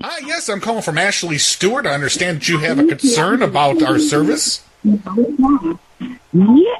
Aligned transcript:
Hi, 0.00 0.18
yes, 0.24 0.48
I'm 0.48 0.60
calling 0.60 0.82
from 0.82 0.96
Ashley 0.98 1.38
Stewart. 1.38 1.86
I 1.86 1.90
understand 1.94 2.38
that 2.38 2.48
you 2.48 2.58
have 2.58 2.78
a 2.78 2.86
concern 2.86 3.42
about 3.42 3.82
our 3.82 3.98
service. 3.98 4.64
Yeah, 4.84 5.74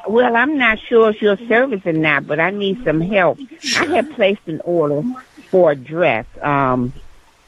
well, 0.07 0.37
I'm 0.37 0.56
not 0.56 0.79
sure 0.79 1.11
if 1.11 1.21
your 1.21 1.37
service 1.37 1.84
or 1.84 1.92
not, 1.92 2.26
but 2.26 2.38
I 2.38 2.50
need 2.50 2.84
some 2.84 3.00
help. 3.00 3.38
I 3.76 3.87
had 3.87 4.11
placed 4.12 4.46
an 4.46 4.61
order 4.64 5.03
for 5.50 5.72
a 5.72 5.76
dress, 5.76 6.26
um, 6.42 6.92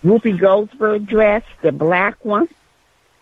Whoopi 0.04 0.38
Goldberg 0.38 1.06
dress, 1.06 1.42
the 1.62 1.72
black 1.72 2.24
one, 2.24 2.48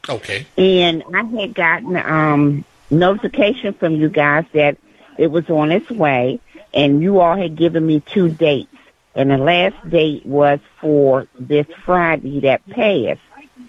Okay. 0.09 0.47
and 0.57 1.03
I 1.15 1.23
had 1.25 1.55
gotten 1.55 1.97
um 1.97 2.65
notification 2.91 3.75
from 3.75 3.97
you 3.97 4.09
guys 4.09 4.47
that 4.53 4.79
it 5.19 5.27
was 5.31 5.51
on 5.51 5.71
its 5.71 5.91
way, 5.91 6.41
and 6.73 7.03
you 7.03 7.21
all 7.21 7.37
had 7.37 7.57
given 7.57 7.85
me 7.87 8.01
two 8.01 8.31
dates, 8.31 8.75
and 9.19 9.33
the 9.33 9.37
last 9.37 9.75
date 9.91 10.25
was 10.25 10.61
for 10.81 11.27
this 11.39 11.67
Friday 11.85 12.41
that 12.41 12.65
passed. 12.69 13.21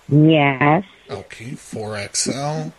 Yes. 0.08 0.84
Okay, 1.10 1.52
4XL. 1.52 2.72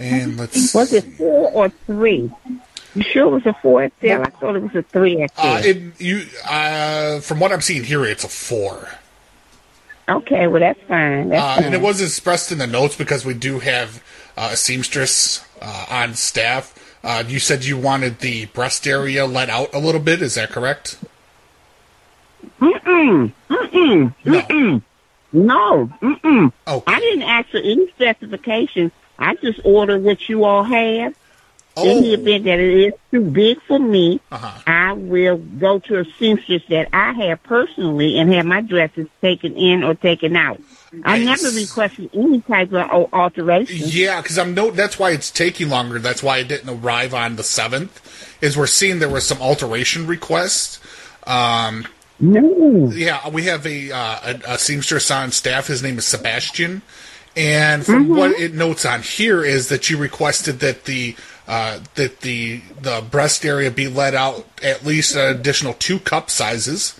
And 0.00 0.36
let's 0.36 0.74
Was 0.74 0.92
it 0.92 1.04
four 1.16 1.50
or 1.52 1.68
three? 1.86 2.30
You 2.94 3.02
sure 3.02 3.26
it 3.26 3.30
was 3.30 3.46
a 3.46 3.52
four 3.62 3.86
XL? 4.00 4.10
I 4.12 4.30
thought 4.30 4.56
it 4.56 4.62
was 4.62 4.74
a 4.74 4.82
three 4.82 5.16
XL. 5.26 5.40
Uh, 5.40 5.60
it, 5.64 6.00
you, 6.00 6.26
uh, 6.48 7.20
from 7.20 7.38
what 7.40 7.52
I'm 7.52 7.60
seeing 7.60 7.84
here, 7.84 8.04
it's 8.04 8.24
a 8.24 8.28
four. 8.28 8.88
okay, 10.08 10.46
well 10.48 10.60
that's 10.60 10.80
fine. 10.88 11.28
That's 11.28 11.42
Uh, 11.42 11.54
fine. 11.56 11.64
and 11.64 11.74
it 11.74 11.80
was 11.80 12.00
expressed 12.00 12.50
in 12.50 12.58
the 12.58 12.66
notes 12.66 12.96
because 12.96 13.24
we 13.24 13.34
do 13.34 13.58
have 13.60 14.02
uh, 14.36 14.50
a 14.52 14.56
seamstress 14.56 15.44
uh, 15.60 15.86
on 15.90 16.14
staff. 16.14 16.74
Uh, 17.04 17.22
you 17.26 17.38
said 17.38 17.64
you 17.64 17.76
wanted 17.76 18.18
the 18.20 18.46
breast 18.46 18.86
area 18.86 19.24
let 19.26 19.48
out 19.50 19.72
a 19.74 19.78
little 19.78 20.00
bit. 20.00 20.20
Is 20.22 20.34
that 20.34 20.50
correct? 20.50 20.98
Mm-mm. 22.60 23.32
Mm-mm. 23.48 24.14
No. 24.24 24.40
Mm-mm. 24.42 24.82
No. 25.32 25.90
Mm-mm. 26.02 26.52
Okay. 26.66 26.92
I 26.92 27.00
didn't 27.00 27.22
ask 27.22 27.48
for 27.50 27.58
any 27.58 27.88
specifications. 27.90 28.92
I 29.18 29.34
just 29.36 29.60
ordered 29.64 30.02
what 30.02 30.28
you 30.28 30.44
all 30.44 30.64
have. 31.84 31.96
In 31.96 32.02
the 32.02 32.10
Oh, 32.10 32.20
event 32.20 32.44
that 32.44 32.58
it 32.58 32.86
is 32.88 32.92
too 33.10 33.20
big 33.22 33.60
for 33.62 33.78
me, 33.78 34.20
Uh-huh. 34.32 34.50
I 34.66 34.92
will 34.92 35.36
go 35.38 35.78
to 35.80 36.00
a 36.00 36.04
seamstress 36.18 36.62
that 36.68 36.88
I 36.92 37.12
have 37.12 37.42
personally 37.42 38.18
and 38.18 38.32
have 38.32 38.46
my 38.46 38.60
dresses 38.60 39.06
taken 39.22 39.56
in 39.56 39.82
or 39.84 39.94
taken 39.94 40.36
out. 40.36 40.60
I 41.04 41.18
never 41.18 41.50
requested 41.50 42.08
any 42.14 42.40
type 42.40 42.68
of 42.68 42.76
al- 42.76 43.08
alteration. 43.12 43.76
yeah, 43.90 44.22
because 44.22 44.38
I'm 44.38 44.54
no. 44.54 44.70
That's 44.70 44.98
why 44.98 45.10
it's 45.10 45.30
taking 45.30 45.68
longer. 45.68 45.98
That's 45.98 46.22
why 46.22 46.38
it 46.38 46.48
didn't 46.48 46.70
arrive 46.82 47.12
on 47.12 47.36
the 47.36 47.42
seventh. 47.42 48.00
Is 48.40 48.56
we're 48.56 48.66
seeing 48.66 48.98
there 48.98 49.08
was 49.10 49.26
some 49.26 49.40
alteration 49.42 50.06
requests. 50.06 50.80
Um, 51.26 51.86
No. 52.20 52.90
Yeah, 52.92 53.28
we 53.28 53.42
have 53.44 53.66
a, 53.66 53.92
uh, 53.92 54.18
a, 54.46 54.52
a 54.54 54.58
seamstress 54.58 55.10
on 55.10 55.30
staff. 55.30 55.66
His 55.66 55.82
name 55.82 55.98
is 55.98 56.06
Sebastian, 56.06 56.82
and 57.36 57.84
from 57.84 58.08
what 58.08 58.32
it 58.32 58.54
notes 58.54 58.84
on 58.86 59.02
here 59.02 59.44
is 59.44 59.68
that 59.68 59.90
you 59.90 59.98
requested 59.98 60.60
that 60.60 60.84
the 60.86 61.14
uh, 61.48 61.80
that 61.94 62.20
the 62.20 62.60
the 62.80 63.02
breast 63.10 63.44
area 63.44 63.70
be 63.70 63.88
let 63.88 64.14
out 64.14 64.46
at 64.62 64.84
least 64.84 65.16
an 65.16 65.34
additional 65.34 65.72
two 65.74 65.98
cup 65.98 66.30
sizes, 66.30 66.94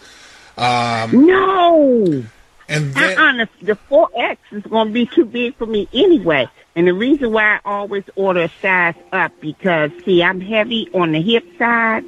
No. 1.13 2.25
and 2.69 2.95
then 2.95 3.19
Uh-uh, 3.19 3.47
the, 3.61 3.67
the 3.67 3.79
4X 3.91 4.37
is 4.53 4.63
going 4.65 4.89
to 4.89 4.93
be 4.93 5.07
too 5.07 5.25
big 5.25 5.55
for 5.57 5.67
me 5.67 5.89
anyway. 5.93 6.49
And 6.77 6.87
the 6.87 6.95
reason 6.95 7.33
why 7.33 7.57
I 7.57 7.61
always 7.65 8.05
order 8.15 8.43
a 8.43 8.51
size 8.63 8.95
up 9.13 9.33
because 9.41 9.91
see, 10.05 10.23
I'm 10.23 10.41
heavy 10.41 10.89
on 10.95 11.11
the 11.13 11.21
hip 11.21 11.45
side, 11.59 12.05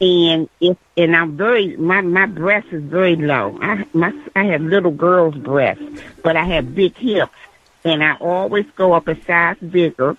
and 0.00 0.48
if 0.60 0.76
and 0.96 1.14
I'm 1.16 1.36
very 1.36 1.76
my 1.76 2.00
my 2.00 2.26
breast 2.26 2.66
is 2.72 2.82
very 2.82 3.14
low. 3.16 3.56
I 3.62 3.86
my 3.92 4.12
I 4.34 4.44
have 4.46 4.60
little 4.62 4.90
girls' 4.90 5.36
breasts, 5.36 5.84
but 6.24 6.36
I 6.36 6.44
have 6.44 6.74
big 6.74 6.96
hips, 6.96 7.30
and 7.84 8.02
I 8.02 8.16
always 8.16 8.66
go 8.74 8.92
up 8.92 9.06
a 9.06 9.14
size 9.24 9.56
bigger 9.58 10.16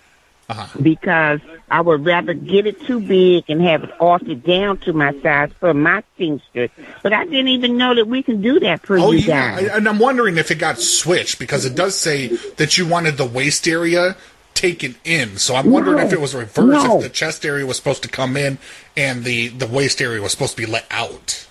Uh-huh. 0.49 0.79
because 0.81 1.39
I 1.69 1.81
would 1.81 2.03
rather 2.03 2.33
get 2.33 2.65
it 2.65 2.81
too 2.87 2.99
big 2.99 3.43
and 3.49 3.61
have 3.61 3.83
it 3.83 3.91
altered 3.99 4.43
down 4.43 4.79
to 4.79 4.93
my 4.93 5.13
size 5.21 5.51
for 5.59 5.75
my 5.75 6.03
seamstress. 6.17 6.71
But 7.03 7.13
I 7.13 7.25
didn't 7.25 7.49
even 7.49 7.77
know 7.77 7.93
that 7.93 8.07
we 8.07 8.23
can 8.23 8.41
do 8.41 8.59
that 8.61 8.81
for 8.81 8.97
oh 8.97 9.11
you 9.11 9.19
yeah, 9.19 9.61
guys. 9.61 9.69
And 9.69 9.87
I'm 9.87 9.99
wondering 9.99 10.37
if 10.37 10.49
it 10.49 10.55
got 10.55 10.79
switched 10.79 11.37
because 11.37 11.65
it 11.65 11.75
does 11.75 11.95
say 11.95 12.27
that 12.57 12.79
you 12.79 12.87
wanted 12.87 13.17
the 13.17 13.25
waist 13.27 13.67
area 13.67 14.15
taken 14.55 14.95
in. 15.05 15.37
So 15.37 15.55
I'm 15.55 15.69
wondering 15.69 15.97
No. 15.97 16.03
if 16.05 16.11
it 16.13 16.19
was 16.19 16.33
reversed, 16.33 16.85
No. 16.87 16.97
if 16.97 17.03
the 17.03 17.09
chest 17.09 17.45
area 17.45 17.65
was 17.65 17.77
supposed 17.77 18.01
to 18.03 18.09
come 18.09 18.35
in 18.35 18.57
and 18.97 19.23
the 19.23 19.49
the 19.49 19.67
waist 19.67 20.01
area 20.01 20.19
was 20.21 20.31
supposed 20.31 20.55
to 20.57 20.61
be 20.61 20.65
let 20.65 20.85
out. 20.89 21.45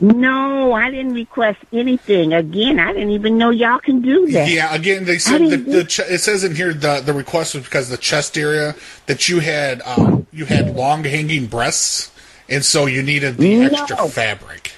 No, 0.00 0.72
I 0.72 0.90
didn't 0.90 1.14
request 1.14 1.58
anything. 1.72 2.32
Again, 2.32 2.78
I 2.78 2.92
didn't 2.92 3.10
even 3.10 3.36
know 3.38 3.50
y'all 3.50 3.78
can 3.78 4.00
do 4.00 4.26
that. 4.32 4.48
Yeah, 4.48 4.74
again, 4.74 5.04
they 5.04 5.18
said 5.18 5.40
the, 5.50 5.56
the 5.56 5.84
ch- 5.84 6.00
it 6.00 6.18
says 6.20 6.44
in 6.44 6.54
here 6.54 6.72
the 6.72 7.00
the 7.04 7.12
request 7.12 7.54
was 7.54 7.64
because 7.64 7.88
the 7.88 7.96
chest 7.96 8.38
area 8.38 8.74
that 9.06 9.28
you 9.28 9.40
had 9.40 9.82
uh, 9.84 10.18
you 10.32 10.44
had 10.44 10.76
long 10.76 11.02
hanging 11.04 11.46
breasts, 11.46 12.10
and 12.48 12.64
so 12.64 12.86
you 12.86 13.02
needed 13.02 13.36
the 13.38 13.56
No. 13.58 13.66
extra 13.66 14.08
fabric. 14.08 14.72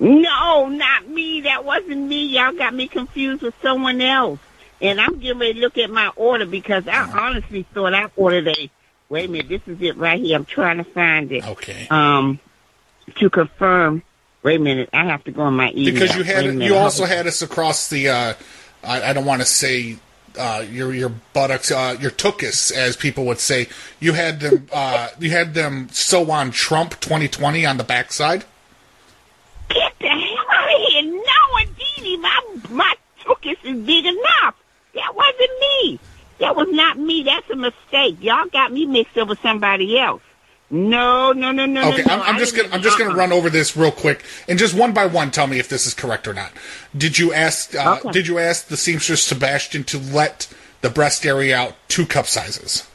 No, 0.00 0.68
not 0.68 1.08
me. 1.08 1.42
That 1.42 1.64
wasn't 1.64 2.02
me. 2.08 2.26
Y'all 2.26 2.52
got 2.52 2.74
me 2.74 2.88
confused 2.88 3.42
with 3.42 3.54
someone 3.62 4.00
else. 4.00 4.38
And 4.82 5.00
I'm 5.00 5.18
getting 5.18 5.38
ready 5.38 5.54
to 5.54 5.60
look 5.60 5.78
at 5.78 5.88
my 5.88 6.08
order 6.16 6.44
because 6.46 6.86
I 6.88 6.98
honestly 7.10 7.64
thought 7.72 7.94
I 7.94 8.06
ordered 8.16 8.48
a. 8.48 8.70
Wait 9.08 9.28
a 9.28 9.32
minute, 9.32 9.48
this 9.48 9.60
is 9.66 9.80
it 9.80 9.96
right 9.96 10.20
here. 10.20 10.36
I'm 10.36 10.44
trying 10.44 10.78
to 10.78 10.84
find 10.84 11.30
it. 11.30 11.46
Okay, 11.46 11.86
Um, 11.90 12.40
to 13.16 13.30
confirm. 13.30 14.02
Wait 14.42 14.56
a 14.56 14.62
minute, 14.62 14.90
I 14.92 15.04
have 15.06 15.24
to 15.24 15.30
go 15.30 15.42
on 15.42 15.54
my 15.54 15.70
email. 15.70 15.94
because 15.94 16.14
you 16.16 16.22
had 16.22 16.44
Wait 16.44 16.52
minute. 16.52 16.66
you 16.66 16.76
also 16.76 17.04
had 17.04 17.26
us 17.26 17.42
across 17.42 17.88
the. 17.88 18.08
Uh, 18.08 18.34
I, 18.82 19.10
I 19.10 19.12
don't 19.12 19.24
want 19.24 19.40
to 19.42 19.46
say. 19.46 19.98
Uh, 20.36 20.64
your 20.68 20.92
your 20.92 21.10
buttocks, 21.32 21.70
uh, 21.70 21.96
your 22.00 22.10
tuchus, 22.10 22.72
as 22.72 22.96
people 22.96 23.24
would 23.24 23.38
say, 23.38 23.68
you 24.00 24.14
had 24.14 24.40
them. 24.40 24.66
Uh, 24.72 25.06
you 25.20 25.30
had 25.30 25.54
them 25.54 25.88
so 25.92 26.28
on 26.32 26.50
Trump 26.50 26.98
2020 26.98 27.64
on 27.64 27.76
the 27.76 27.84
backside. 27.84 28.44
Get 29.68 29.92
the 30.00 30.08
hell 30.08 30.44
out 30.50 30.64
of 30.64 30.88
here! 30.88 31.02
No, 31.04 31.58
indeedy, 31.62 32.16
my 32.16 32.40
my 32.70 32.94
tuchus 33.22 33.58
is 33.62 33.78
big 33.86 34.06
enough. 34.06 34.56
That 34.96 35.14
wasn't 35.14 35.50
me. 35.60 36.00
That 36.40 36.56
was 36.56 36.66
not 36.72 36.98
me. 36.98 37.22
That's 37.22 37.48
a 37.50 37.56
mistake. 37.56 38.16
Y'all 38.20 38.46
got 38.46 38.72
me 38.72 38.86
mixed 38.86 39.16
up 39.16 39.28
with 39.28 39.38
somebody 39.40 39.96
else. 40.00 40.22
No, 40.70 41.32
no, 41.32 41.52
no, 41.52 41.66
no, 41.66 41.92
Okay, 41.92 42.02
no. 42.02 42.14
I'm, 42.14 42.18
no. 42.18 42.24
I'm 42.24 42.38
just 42.38 42.56
gonna 42.56 42.68
I'm 42.72 42.82
just 42.82 42.98
gonna 42.98 43.14
run 43.14 43.32
over 43.32 43.50
this 43.50 43.76
real 43.76 43.92
quick 43.92 44.24
and 44.48 44.58
just 44.58 44.74
one 44.74 44.92
by 44.92 45.06
one 45.06 45.30
tell 45.30 45.46
me 45.46 45.58
if 45.58 45.68
this 45.68 45.86
is 45.86 45.94
correct 45.94 46.26
or 46.26 46.34
not. 46.34 46.52
Did 46.96 47.18
you 47.18 47.32
ask 47.32 47.74
uh, 47.74 47.98
Okay. 47.98 48.10
Did 48.10 48.26
you 48.26 48.38
ask 48.38 48.66
the 48.68 48.76
seamstress 48.76 49.22
Sebastian 49.22 49.84
to 49.84 49.98
let 49.98 50.52
the 50.80 50.90
breast 50.90 51.24
area 51.26 51.56
out 51.56 51.74
two 51.88 52.06
cup 52.06 52.26
sizes? 52.26 52.88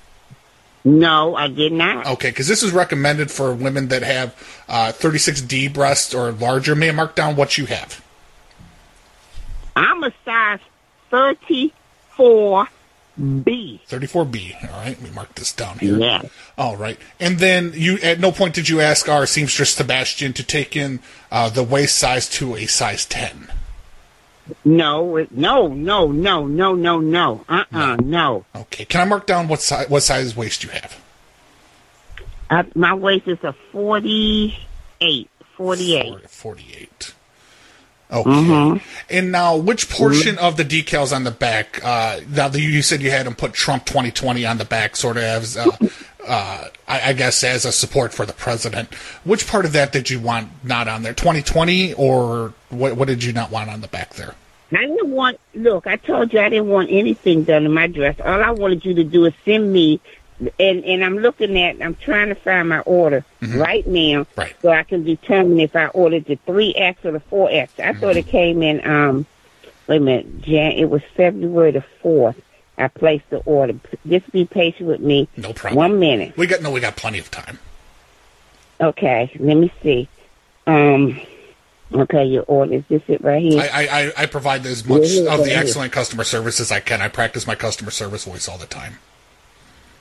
No, 0.83 1.35
I 1.35 1.47
did 1.47 1.73
not. 1.73 2.07
Okay, 2.07 2.29
because 2.29 2.47
this 2.47 2.63
is 2.63 2.71
recommended 2.71 3.29
for 3.29 3.53
women 3.53 3.89
that 3.89 4.01
have 4.01 4.33
uh, 4.67 4.91
36D 4.95 5.73
breasts 5.73 6.13
or 6.13 6.31
larger. 6.31 6.73
May 6.73 6.89
I 6.89 6.93
mark 6.93 7.15
down 7.15 7.35
what 7.35 7.57
you 7.57 7.65
have? 7.65 8.03
I'm 9.75 10.03
a 10.03 10.11
size 10.25 10.59
34 11.09 12.67
B. 13.19 13.81
34B. 13.89 14.63
All 14.71 14.79
right, 14.79 14.87
let 14.87 15.01
me 15.01 15.09
mark 15.09 15.35
this 15.35 15.51
down 15.51 15.79
here. 15.79 15.97
Yeah. 15.97 16.21
All 16.57 16.77
right. 16.77 16.97
And 17.19 17.37
then 17.39 17.73
you, 17.75 17.97
at 17.97 18.19
no 18.19 18.31
point 18.31 18.55
did 18.55 18.69
you 18.69 18.79
ask 18.79 19.09
our 19.09 19.25
seamstress 19.25 19.73
Sebastian 19.73 20.31
to 20.33 20.43
take 20.43 20.75
in 20.77 20.99
uh, 21.31 21.49
the 21.49 21.63
waist 21.63 21.97
size 21.97 22.29
to 22.29 22.55
a 22.55 22.65
size 22.65 23.05
10. 23.05 23.51
No, 24.65 25.27
no, 25.31 25.67
no, 25.67 26.11
no, 26.11 26.47
no, 26.47 26.75
no, 26.75 26.99
no. 26.99 27.45
Uh-uh, 27.49 27.97
no. 27.97 28.45
Okay. 28.55 28.85
Can 28.85 29.01
I 29.01 29.05
mark 29.05 29.27
down 29.27 29.47
what 29.47 29.61
size 29.61 29.89
what 29.89 30.01
size 30.01 30.35
waist 30.35 30.63
you 30.63 30.69
have? 30.69 30.99
Uh, 32.49 32.63
my 32.73 32.95
waist 32.95 33.27
is 33.27 33.37
a 33.43 33.53
48. 33.71 35.29
48. 35.55 36.09
Four- 36.09 36.19
48. 36.27 37.08
Okay. 38.11 38.81
And 39.09 39.31
now, 39.31 39.55
which 39.55 39.89
portion 39.89 40.39
of 40.39 40.57
the 40.57 40.65
decals 40.65 41.15
on 41.15 41.23
the 41.23 41.31
back? 41.31 41.79
Uh, 41.83 42.21
now, 42.27 42.47
that 42.47 42.59
you 42.59 42.81
said 42.81 43.01
you 43.01 43.11
had 43.11 43.27
them 43.27 43.35
put 43.35 43.53
Trump 43.53 43.85
2020 43.85 44.45
on 44.45 44.57
the 44.57 44.65
back, 44.65 44.95
sort 44.95 45.17
of 45.17 45.23
as, 45.23 45.55
uh, 45.55 45.69
uh, 46.27 46.67
I, 46.87 47.09
I 47.09 47.13
guess, 47.13 47.43
as 47.43 47.65
a 47.65 47.71
support 47.71 48.11
for 48.11 48.25
the 48.25 48.33
president. 48.33 48.91
Which 49.23 49.47
part 49.47 49.65
of 49.65 49.73
that 49.73 49.91
did 49.91 50.09
you 50.09 50.19
want 50.19 50.49
not 50.63 50.87
on 50.87 51.03
there? 51.03 51.13
2020, 51.13 51.93
or 51.93 52.53
what? 52.69 52.97
What 52.97 53.07
did 53.07 53.23
you 53.23 53.31
not 53.31 53.51
want 53.51 53.69
on 53.69 53.81
the 53.81 53.87
back 53.87 54.15
there? 54.15 54.33
I 54.71 54.85
didn't 54.85 55.09
want, 55.09 55.39
look, 55.55 55.87
I 55.87 55.95
told 55.95 56.31
you 56.31 56.39
I 56.39 56.49
didn't 56.49 56.67
want 56.67 56.89
anything 56.91 57.43
done 57.43 57.63
to 57.63 57.69
my 57.69 57.87
dress. 57.87 58.19
All 58.19 58.43
I 58.43 58.51
wanted 58.51 58.85
you 58.85 58.93
to 58.95 59.03
do 59.03 59.25
is 59.25 59.33
send 59.43 59.73
me, 59.73 59.99
and, 60.39 60.83
and 60.85 61.03
I'm 61.03 61.17
looking 61.17 61.57
at, 61.59 61.81
I'm 61.81 61.95
trying 61.95 62.29
to 62.29 62.35
find 62.35 62.69
my 62.69 62.79
order 62.79 63.25
right 63.41 63.85
now 63.87 64.25
Right. 64.37 64.55
so 64.61 64.69
I 64.69 64.83
can 64.83 65.03
determine 65.03 65.59
if 65.59 65.75
I 65.75 65.87
ordered 65.87 66.25
the 66.25 66.37
3X 66.47 67.03
or 67.05 67.11
the 67.11 67.19
4X. 67.19 67.79
I 67.79 67.93
thought 67.93 68.15
it 68.17 68.27
came 68.27 68.63
in, 68.63 68.85
um, 68.89 69.25
wait 69.87 69.97
a 69.97 69.99
minute, 69.99 70.41
Jan, 70.41 70.71
it 70.73 70.89
was 70.89 71.01
February 71.15 71.71
the 71.71 71.83
4th. 72.03 72.35
I 72.77 72.87
placed 72.87 73.29
the 73.29 73.39
order. 73.39 73.73
Just 74.07 74.31
be 74.31 74.45
patient 74.45 74.87
with 74.87 75.01
me. 75.01 75.27
No 75.35 75.51
problem. 75.51 75.75
One 75.75 75.99
minute. 75.99 76.37
We 76.37 76.47
got 76.47 76.61
no, 76.61 76.71
we 76.71 76.79
got 76.79 76.95
plenty 76.95 77.19
of 77.19 77.29
time. 77.29 77.59
Okay, 78.79 79.29
let 79.39 79.57
me 79.57 79.69
see. 79.83 80.07
Um, 80.65 81.19
okay, 81.93 82.23
your 82.23 82.43
order, 82.43 82.75
is 82.75 82.83
this 82.87 83.01
it 83.09 83.21
right 83.21 83.41
here? 83.41 83.59
I, 83.61 83.67
I, 83.67 84.03
I- 84.07 84.13
I 84.17 84.25
provide 84.27 84.65
as 84.65 84.85
much 84.87 85.01
Yeah, 85.07 85.33
of 85.35 85.43
the 85.43 85.53
excellent 85.53 85.91
customer 85.91 86.23
service 86.23 86.61
as 86.61 86.71
I 86.71 86.79
can. 86.79 87.01
I 87.01 87.09
practice 87.09 87.45
my 87.45 87.55
customer 87.55 87.91
service 87.91 88.23
voice 88.23 88.47
all 88.47 88.57
the 88.57 88.65
time. 88.65 88.99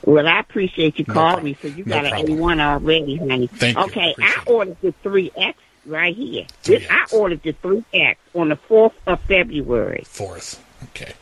Well, 0.04 0.26
I 0.28 0.40
appreciate 0.40 0.98
you 0.98 1.04
No 1.08 1.14
calling 1.14 1.28
problem. 1.32 1.44
me, 1.44 1.56
so 1.60 1.68
you 1.68 1.84
No 1.84 1.94
got 1.96 2.04
an 2.06 2.10
problem. 2.26 2.38
A1 2.38 2.60
already, 2.60 3.16
honey. 3.16 3.46
Thank 3.48 3.76
you. 3.76 3.84
Okay, 3.84 4.14
I 4.18 4.42
ordered 4.46 4.76
the 4.80 4.94
3X 5.04 5.54
right 5.86 6.14
here. 6.14 6.46
This, 6.64 6.86
I 6.90 7.06
ordered 7.12 7.42
the 7.42 7.52
3X 7.52 8.16
on 8.34 8.48
the 8.50 8.56
4th 8.56 8.92
of 9.06 9.20
February. 9.22 10.02
Fourth. 10.06 10.62
Okay. 10.90 11.12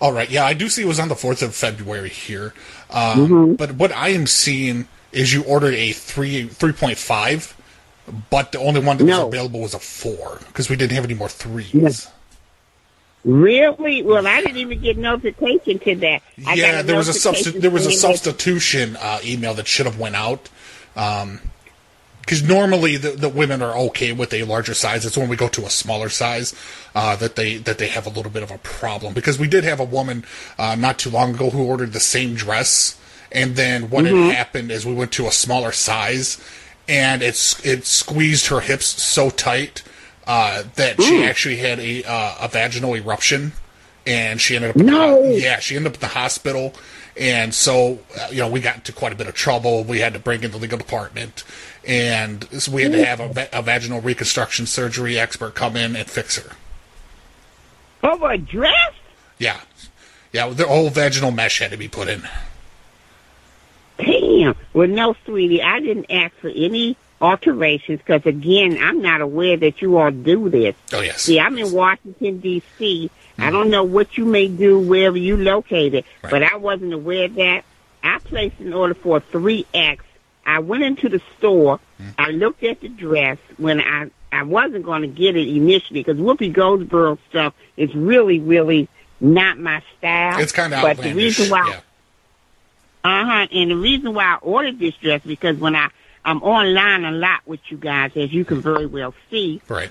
All 0.00 0.12
right. 0.12 0.28
Yeah, 0.30 0.44
I 0.44 0.54
do 0.54 0.68
see 0.68 0.82
it 0.82 0.86
was 0.86 0.98
on 0.98 1.08
the 1.08 1.14
fourth 1.14 1.42
of 1.42 1.54
February 1.54 2.08
here. 2.08 2.54
Um, 2.90 3.18
Mm-hmm. 3.28 3.52
But 3.54 3.72
what 3.76 3.92
I 3.92 4.08
am 4.08 4.26
seeing 4.26 4.88
is 5.12 5.32
you 5.32 5.44
ordered 5.44 5.74
a 5.74 5.92
three 5.92 6.48
three 6.48 6.72
point 6.72 6.98
five, 6.98 7.56
but 8.30 8.50
the 8.50 8.58
only 8.58 8.80
one 8.80 8.96
that 8.98 9.04
No. 9.04 9.26
was 9.26 9.34
available 9.34 9.60
was 9.60 9.74
a 9.74 9.78
four 9.78 10.38
because 10.48 10.68
we 10.68 10.74
didn't 10.74 10.92
have 10.96 11.04
any 11.04 11.14
more 11.14 11.28
threes. 11.28 11.72
Yeah. 11.72 11.90
Really? 13.24 14.02
Well, 14.02 14.26
I 14.26 14.40
didn't 14.40 14.56
even 14.56 14.80
get 14.80 14.98
notification 14.98 15.78
to 15.80 15.94
that. 15.96 16.22
I 16.46 16.54
yeah, 16.54 16.82
there 16.82 16.96
was 16.96 17.08
a 17.08 17.12
substi- 17.12 17.60
there 17.60 17.70
was 17.70 17.86
a 17.86 17.92
substitution 17.92 18.96
uh, 18.96 19.20
email 19.24 19.54
that 19.54 19.66
should 19.68 19.86
have 19.86 19.98
went 19.98 20.16
out. 20.16 20.48
Because 20.94 22.42
normally 22.42 22.96
the, 22.96 23.10
the 23.10 23.28
women 23.28 23.62
are 23.62 23.76
okay 23.88 24.12
with 24.12 24.32
a 24.32 24.42
larger 24.44 24.74
size. 24.74 25.04
It's 25.06 25.16
when 25.16 25.28
we 25.28 25.36
go 25.36 25.48
to 25.48 25.64
a 25.64 25.70
smaller 25.70 26.08
size 26.08 26.54
uh, 26.94 27.16
that 27.16 27.36
they 27.36 27.56
that 27.58 27.78
they 27.78 27.88
have 27.88 28.06
a 28.06 28.10
little 28.10 28.30
bit 28.30 28.42
of 28.42 28.50
a 28.50 28.58
problem. 28.58 29.14
Because 29.14 29.38
we 29.38 29.48
did 29.48 29.64
have 29.64 29.80
a 29.80 29.84
woman 29.84 30.24
uh, 30.58 30.74
not 30.74 30.98
too 30.98 31.10
long 31.10 31.34
ago 31.34 31.50
who 31.50 31.64
ordered 31.64 31.92
the 31.92 32.00
same 32.00 32.34
dress, 32.34 32.98
and 33.30 33.54
then 33.56 33.88
what 33.90 34.04
Mm-hmm. 34.04 34.26
had 34.28 34.34
happened 34.34 34.70
is 34.72 34.84
we 34.84 34.94
went 34.94 35.12
to 35.12 35.26
a 35.26 35.32
smaller 35.32 35.72
size, 35.72 36.40
and 36.88 37.22
it's 37.22 37.64
it 37.64 37.86
squeezed 37.86 38.48
her 38.48 38.60
hips 38.60 38.86
so 38.86 39.30
tight 39.30 39.82
uh, 40.26 40.62
that 40.76 41.00
she 41.02 41.24
actually 41.24 41.56
had 41.56 41.78
a 41.78 42.04
uh, 42.04 42.36
a 42.42 42.48
vaginal 42.48 42.94
eruption, 42.94 43.52
and 44.06 44.40
she 44.40 44.56
ended 44.56 44.70
up 44.70 44.76
the 44.76 44.84
No. 44.84 45.22
yeah 45.22 45.58
she 45.58 45.76
ended 45.76 45.92
up 45.92 45.94
in 45.94 46.00
the 46.00 46.14
hospital, 46.14 46.74
and 47.16 47.54
so 47.54 47.98
uh, 48.18 48.28
you 48.30 48.38
know 48.38 48.48
we 48.48 48.60
got 48.60 48.76
into 48.76 48.92
quite 48.92 49.12
a 49.12 49.16
bit 49.16 49.26
of 49.26 49.34
trouble. 49.34 49.84
We 49.84 50.00
had 50.00 50.12
to 50.14 50.18
bring 50.18 50.42
in 50.42 50.50
the 50.50 50.58
legal 50.58 50.78
department, 50.78 51.44
and 51.86 52.44
so 52.60 52.72
we 52.72 52.82
had 52.82 52.92
to 52.92 53.04
have 53.04 53.20
a, 53.20 53.48
a 53.52 53.62
vaginal 53.62 54.00
reconstruction 54.00 54.66
surgery 54.66 55.18
expert 55.18 55.54
come 55.54 55.76
in 55.76 55.96
and 55.96 56.08
fix 56.08 56.36
her. 56.38 56.54
Over 58.02 58.32
a 58.32 58.38
dress? 58.38 58.92
Yeah, 59.38 59.60
yeah, 60.32 60.48
the 60.48 60.66
whole 60.66 60.90
vaginal 60.90 61.30
mesh 61.30 61.58
had 61.58 61.70
to 61.72 61.76
be 61.76 61.88
put 61.88 62.08
in. 62.08 62.22
Damn. 63.98 64.56
Well, 64.72 64.88
no, 64.88 65.14
sweetie, 65.24 65.62
I 65.62 65.80
didn't 65.80 66.06
ask 66.10 66.34
for 66.36 66.48
any 66.48 66.96
alterations 67.22 68.00
because, 68.04 68.26
again, 68.26 68.76
I'm 68.82 69.00
not 69.00 69.20
aware 69.22 69.56
that 69.56 69.80
you 69.80 69.96
all 69.96 70.10
do 70.10 70.48
this. 70.50 70.74
Oh 70.92 71.00
yes, 71.00 71.22
See, 71.22 71.38
I'm 71.40 71.56
in 71.56 71.72
Washington, 71.72 72.40
D.C. 72.40 73.10
I 73.38 73.50
don't 73.50 73.70
know 73.70 73.84
what 73.84 74.18
you 74.18 74.24
may 74.26 74.48
do 74.48 74.78
wherever 74.78 75.16
you 75.16 75.36
located, 75.38 76.04
Right. 76.22 76.30
but 76.30 76.42
I 76.42 76.56
wasn't 76.56 76.92
aware 76.92 77.24
of 77.24 77.34
that. 77.36 77.64
I 78.02 78.18
placed 78.18 78.58
an 78.60 78.74
order 78.74 78.94
for 78.94 79.18
a 79.18 79.20
3X. 79.20 80.00
I 80.44 80.58
went 80.58 80.82
into 80.82 81.08
the 81.08 81.20
store. 81.38 81.78
I 82.18 82.30
looked 82.30 82.62
at 82.64 82.80
the 82.80 82.88
dress 82.88 83.38
when 83.56 83.80
I 83.80 84.10
I 84.32 84.42
wasn't 84.42 84.84
going 84.84 85.02
to 85.02 85.08
get 85.08 85.36
it 85.36 85.46
initially 85.48 86.00
because 86.02 86.16
Whoopi 86.18 86.52
Goldberg 86.52 87.18
stuff 87.28 87.54
is 87.76 87.94
really, 87.94 88.40
really 88.40 88.88
not 89.20 89.58
my 89.58 89.82
style. 89.98 90.40
it's 90.40 90.52
kind 90.52 90.74
of 90.74 90.82
But 90.82 90.96
the 90.96 91.12
reason 91.14 91.48
why 91.50 91.68
yeah. 91.68 91.76
uh 93.04 93.24
huh. 93.24 93.46
And 93.52 93.70
the 93.70 93.76
reason 93.76 94.14
why 94.14 94.24
I 94.24 94.36
ordered 94.42 94.78
this 94.78 94.94
dress 94.96 95.20
because 95.24 95.58
when 95.58 95.76
I 95.76 95.90
I'm 96.24 96.42
online 96.42 97.04
a 97.04 97.10
lot 97.10 97.40
with 97.46 97.60
you 97.68 97.76
guys, 97.76 98.12
as 98.16 98.32
you 98.32 98.44
can 98.44 98.58
mm-hmm. 98.58 98.74
very 98.74 98.86
well 98.86 99.14
see, 99.30 99.60
Right. 99.68 99.90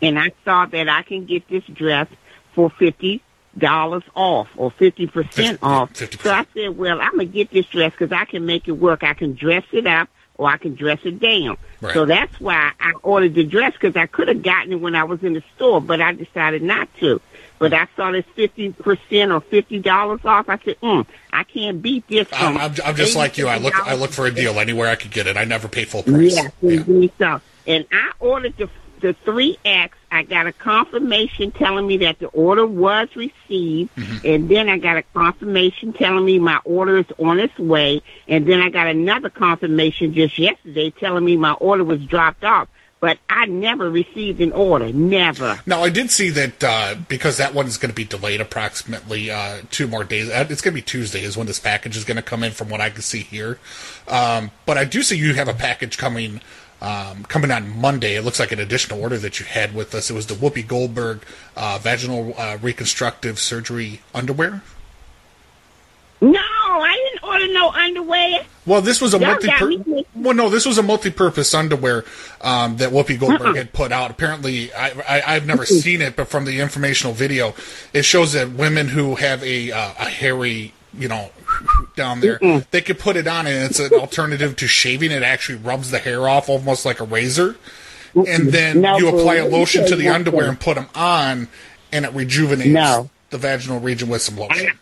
and 0.00 0.18
I 0.18 0.32
saw 0.44 0.66
that 0.66 0.88
I 0.88 1.02
can 1.02 1.26
get 1.26 1.48
this 1.48 1.64
dress 1.64 2.08
for 2.54 2.70
fifty 2.70 3.22
dollars 3.56 4.04
off 4.14 4.48
or 4.56 4.70
fifty 4.70 5.06
percent 5.06 5.60
Fifty- 5.60 5.62
off. 5.62 5.92
50%. 5.92 6.22
So 6.22 6.32
I 6.32 6.46
said, 6.54 6.78
well, 6.78 7.00
I'm 7.00 7.12
gonna 7.12 7.24
get 7.26 7.50
this 7.50 7.66
dress 7.66 7.92
because 7.92 8.12
I 8.12 8.24
can 8.24 8.46
make 8.46 8.68
it 8.68 8.72
work. 8.72 9.02
I 9.02 9.14
can 9.14 9.34
dress 9.34 9.64
it 9.72 9.86
up 9.86 10.08
or 10.36 10.48
I 10.48 10.56
can 10.56 10.74
dress 10.74 11.00
it 11.04 11.18
down. 11.18 11.56
Right. 11.80 11.92
So 11.94 12.04
that's 12.06 12.40
why 12.40 12.72
I 12.80 12.92
ordered 13.02 13.34
the 13.34 13.44
dress 13.44 13.72
because 13.72 13.96
I 13.96 14.06
could 14.06 14.28
have 14.28 14.42
gotten 14.42 14.72
it 14.72 14.80
when 14.80 14.94
I 14.94 15.04
was 15.04 15.22
in 15.24 15.32
the 15.34 15.42
store, 15.56 15.80
but 15.80 16.00
I 16.00 16.12
decided 16.12 16.62
not 16.62 16.88
to. 17.00 17.20
But 17.58 17.72
I 17.74 17.88
saw 17.96 18.12
this 18.12 18.24
fifty 18.34 18.72
percent 18.72 19.32
or 19.32 19.40
fifty 19.40 19.78
dollars 19.80 20.20
off. 20.24 20.48
I 20.48 20.58
said, 20.58 20.80
mm, 20.80 21.06
I 21.32 21.44
can't 21.44 21.82
beat 21.82 22.06
this. 22.08 22.28
I'm, 22.32 22.56
I'm, 22.56 22.74
I'm 22.84 22.94
just 22.94 23.16
like 23.16 23.36
you. 23.38 23.48
I 23.48 23.58
look 23.58 23.74
I 23.74 23.94
look 23.94 24.10
for 24.10 24.26
a 24.26 24.30
deal 24.30 24.58
anywhere 24.60 24.88
I 24.88 24.94
could 24.96 25.10
get 25.10 25.26
it. 25.26 25.36
I 25.36 25.44
never 25.44 25.68
pay 25.68 25.84
full 25.84 26.02
price. 26.02 26.34
Yes, 26.36 26.52
Yeah. 26.62 27.08
so. 27.18 27.40
And 27.66 27.84
I 27.92 28.12
ordered 28.20 28.56
the 28.56 28.68
the 29.00 29.12
three 29.24 29.56
X. 29.64 29.96
I 30.10 30.22
got 30.22 30.46
a 30.46 30.52
confirmation 30.52 31.50
telling 31.52 31.86
me 31.86 31.98
that 31.98 32.18
the 32.18 32.26
order 32.28 32.66
was 32.66 33.08
received, 33.14 33.94
Mm-hmm. 33.94 34.26
and 34.26 34.48
then 34.48 34.68
I 34.68 34.78
got 34.78 34.96
a 34.96 35.02
confirmation 35.14 35.92
telling 35.92 36.24
me 36.24 36.38
my 36.38 36.60
order 36.64 36.96
is 36.98 37.06
on 37.18 37.38
its 37.38 37.56
way, 37.58 38.02
and 38.26 38.46
then 38.46 38.60
I 38.60 38.70
got 38.70 38.86
another 38.86 39.30
confirmation 39.30 40.14
just 40.14 40.38
yesterday 40.38 40.90
telling 40.90 41.24
me 41.24 41.36
my 41.36 41.52
order 41.52 41.84
was 41.84 42.00
dropped 42.04 42.42
off. 42.44 42.68
But 43.00 43.18
I 43.30 43.46
never 43.46 43.88
received 43.88 44.40
an 44.40 44.50
order. 44.50 44.92
Never. 44.92 45.60
Now 45.66 45.84
I 45.84 45.88
did 45.88 46.10
see 46.10 46.30
that 46.30 46.64
uh, 46.64 46.96
because 47.08 47.36
that 47.36 47.54
one 47.54 47.66
is 47.66 47.76
going 47.76 47.90
to 47.90 47.94
be 47.94 48.04
delayed 48.04 48.40
approximately 48.40 49.30
uh, 49.30 49.58
two 49.70 49.86
more 49.86 50.02
days. 50.02 50.28
Uh, 50.28 50.46
It's 50.50 50.60
going 50.60 50.72
to 50.72 50.80
be 50.80 50.82
Tuesday 50.82 51.22
is 51.22 51.36
when 51.36 51.46
this 51.46 51.60
package 51.60 51.96
is 51.96 52.04
going 52.04 52.16
to 52.16 52.22
come 52.22 52.42
in, 52.42 52.50
from 52.50 52.68
what 52.68 52.80
I 52.80 52.90
can 52.90 53.02
see 53.02 53.20
here. 53.20 53.60
Um, 54.08 54.50
but 54.66 54.76
I 54.76 54.84
do 54.84 55.02
see 55.02 55.16
you 55.16 55.34
have 55.34 55.46
a 55.46 55.54
package 55.54 55.96
coming 55.96 56.40
um, 56.80 57.24
coming 57.24 57.50
on 57.50 57.76
Monday. 57.76 58.16
It 58.16 58.22
looks 58.22 58.40
like 58.40 58.52
an 58.52 58.60
additional 58.60 59.00
order 59.00 59.18
that 59.18 59.40
you 59.40 59.46
had 59.46 59.74
with 59.74 59.94
us. 59.94 60.10
It 60.10 60.14
was 60.14 60.26
the 60.26 60.34
Whoopi 60.34 60.66
Goldberg 60.66 61.24
uh, 61.56 61.78
vaginal 61.80 62.34
uh, 62.36 62.58
reconstructive 62.60 63.38
surgery 63.38 64.00
underwear. 64.14 64.62
No, 66.20 66.40
I 66.40 67.07
no 67.46 67.70
underwear. 67.70 68.40
Well, 68.66 68.82
this 68.82 69.00
was 69.00 69.14
a 69.14 69.18
Y'all 69.18 69.38
multi. 69.40 69.76
me. 69.90 70.04
Well, 70.14 70.34
no, 70.34 70.50
this 70.50 70.66
was 70.66 70.76
a 70.78 70.82
multi-purpose 70.82 71.54
underwear 71.54 72.04
um, 72.42 72.76
that 72.78 72.90
Whoopi 72.90 73.18
Goldberg 73.18 73.56
had 73.56 73.72
put 73.72 73.92
out. 73.92 74.10
Apparently, 74.10 74.72
I, 74.74 74.90
I, 75.08 75.34
I've 75.36 75.46
never 75.46 75.64
seen 75.64 76.02
it, 76.02 76.16
but 76.16 76.28
from 76.28 76.44
the 76.44 76.60
informational 76.60 77.12
video, 77.14 77.54
it 77.94 78.04
shows 78.04 78.32
that 78.34 78.50
women 78.50 78.88
who 78.88 79.14
have 79.14 79.42
a 79.42 79.72
uh, 79.72 79.90
a 79.98 80.04
hairy, 80.08 80.74
you 80.92 81.08
know, 81.08 81.30
down 81.96 82.20
there, 82.20 82.38
they 82.70 82.82
could 82.82 82.98
put 82.98 83.16
it 83.16 83.26
on, 83.26 83.46
and 83.46 83.64
it's 83.70 83.78
an 83.80 83.92
alternative 83.94 84.54
to 84.56 84.66
shaving. 84.66 85.10
It 85.12 85.22
actually 85.22 85.58
rubs 85.58 85.90
the 85.90 85.98
hair 85.98 86.28
off 86.28 86.48
almost 86.48 86.84
like 86.84 87.00
a 87.00 87.04
razor, 87.04 87.56
and 88.14 88.48
then 88.48 88.80
No, 88.82 88.98
you 88.98 89.08
apply 89.08 89.36
a 89.36 89.48
lotion 89.48 89.86
to 89.86 89.96
the 89.96 90.08
underwear 90.08 90.48
and 90.48 90.60
put 90.60 90.74
them 90.74 90.88
on, 90.94 91.48
and 91.92 92.04
it 92.04 92.12
rejuvenates 92.12 92.68
No. 92.70 93.08
the 93.30 93.38
vaginal 93.38 93.80
region 93.80 94.08
with 94.08 94.20
some 94.22 94.36
lotion. 94.36 94.78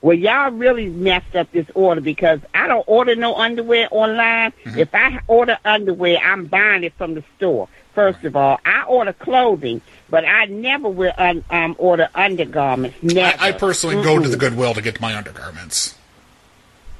Well, 0.00 0.16
y'all 0.16 0.52
really 0.52 0.88
messed 0.88 1.34
up 1.34 1.50
this 1.50 1.66
order 1.74 2.00
because 2.00 2.40
I 2.54 2.68
don't 2.68 2.84
order 2.86 3.16
no 3.16 3.34
underwear 3.34 3.88
online. 3.90 4.52
Mm-hmm. 4.64 4.78
If 4.78 4.94
I 4.94 5.20
order 5.26 5.58
underwear, 5.64 6.18
I'm 6.18 6.46
buying 6.46 6.84
it 6.84 6.94
from 6.94 7.14
the 7.14 7.24
store. 7.36 7.68
First 7.94 8.22
of 8.24 8.36
all, 8.36 8.60
I 8.64 8.84
order 8.84 9.12
clothing, 9.12 9.80
but 10.08 10.24
I 10.24 10.44
never 10.44 10.88
will 10.88 11.12
un, 11.18 11.44
um, 11.50 11.74
order 11.78 12.08
undergarments. 12.14 12.96
Never. 13.02 13.42
I, 13.42 13.48
I 13.48 13.52
personally 13.52 14.00
go 14.04 14.20
to 14.20 14.28
the 14.28 14.36
Goodwill 14.36 14.74
to 14.74 14.82
get 14.82 15.00
my 15.00 15.16
undergarments. 15.16 15.96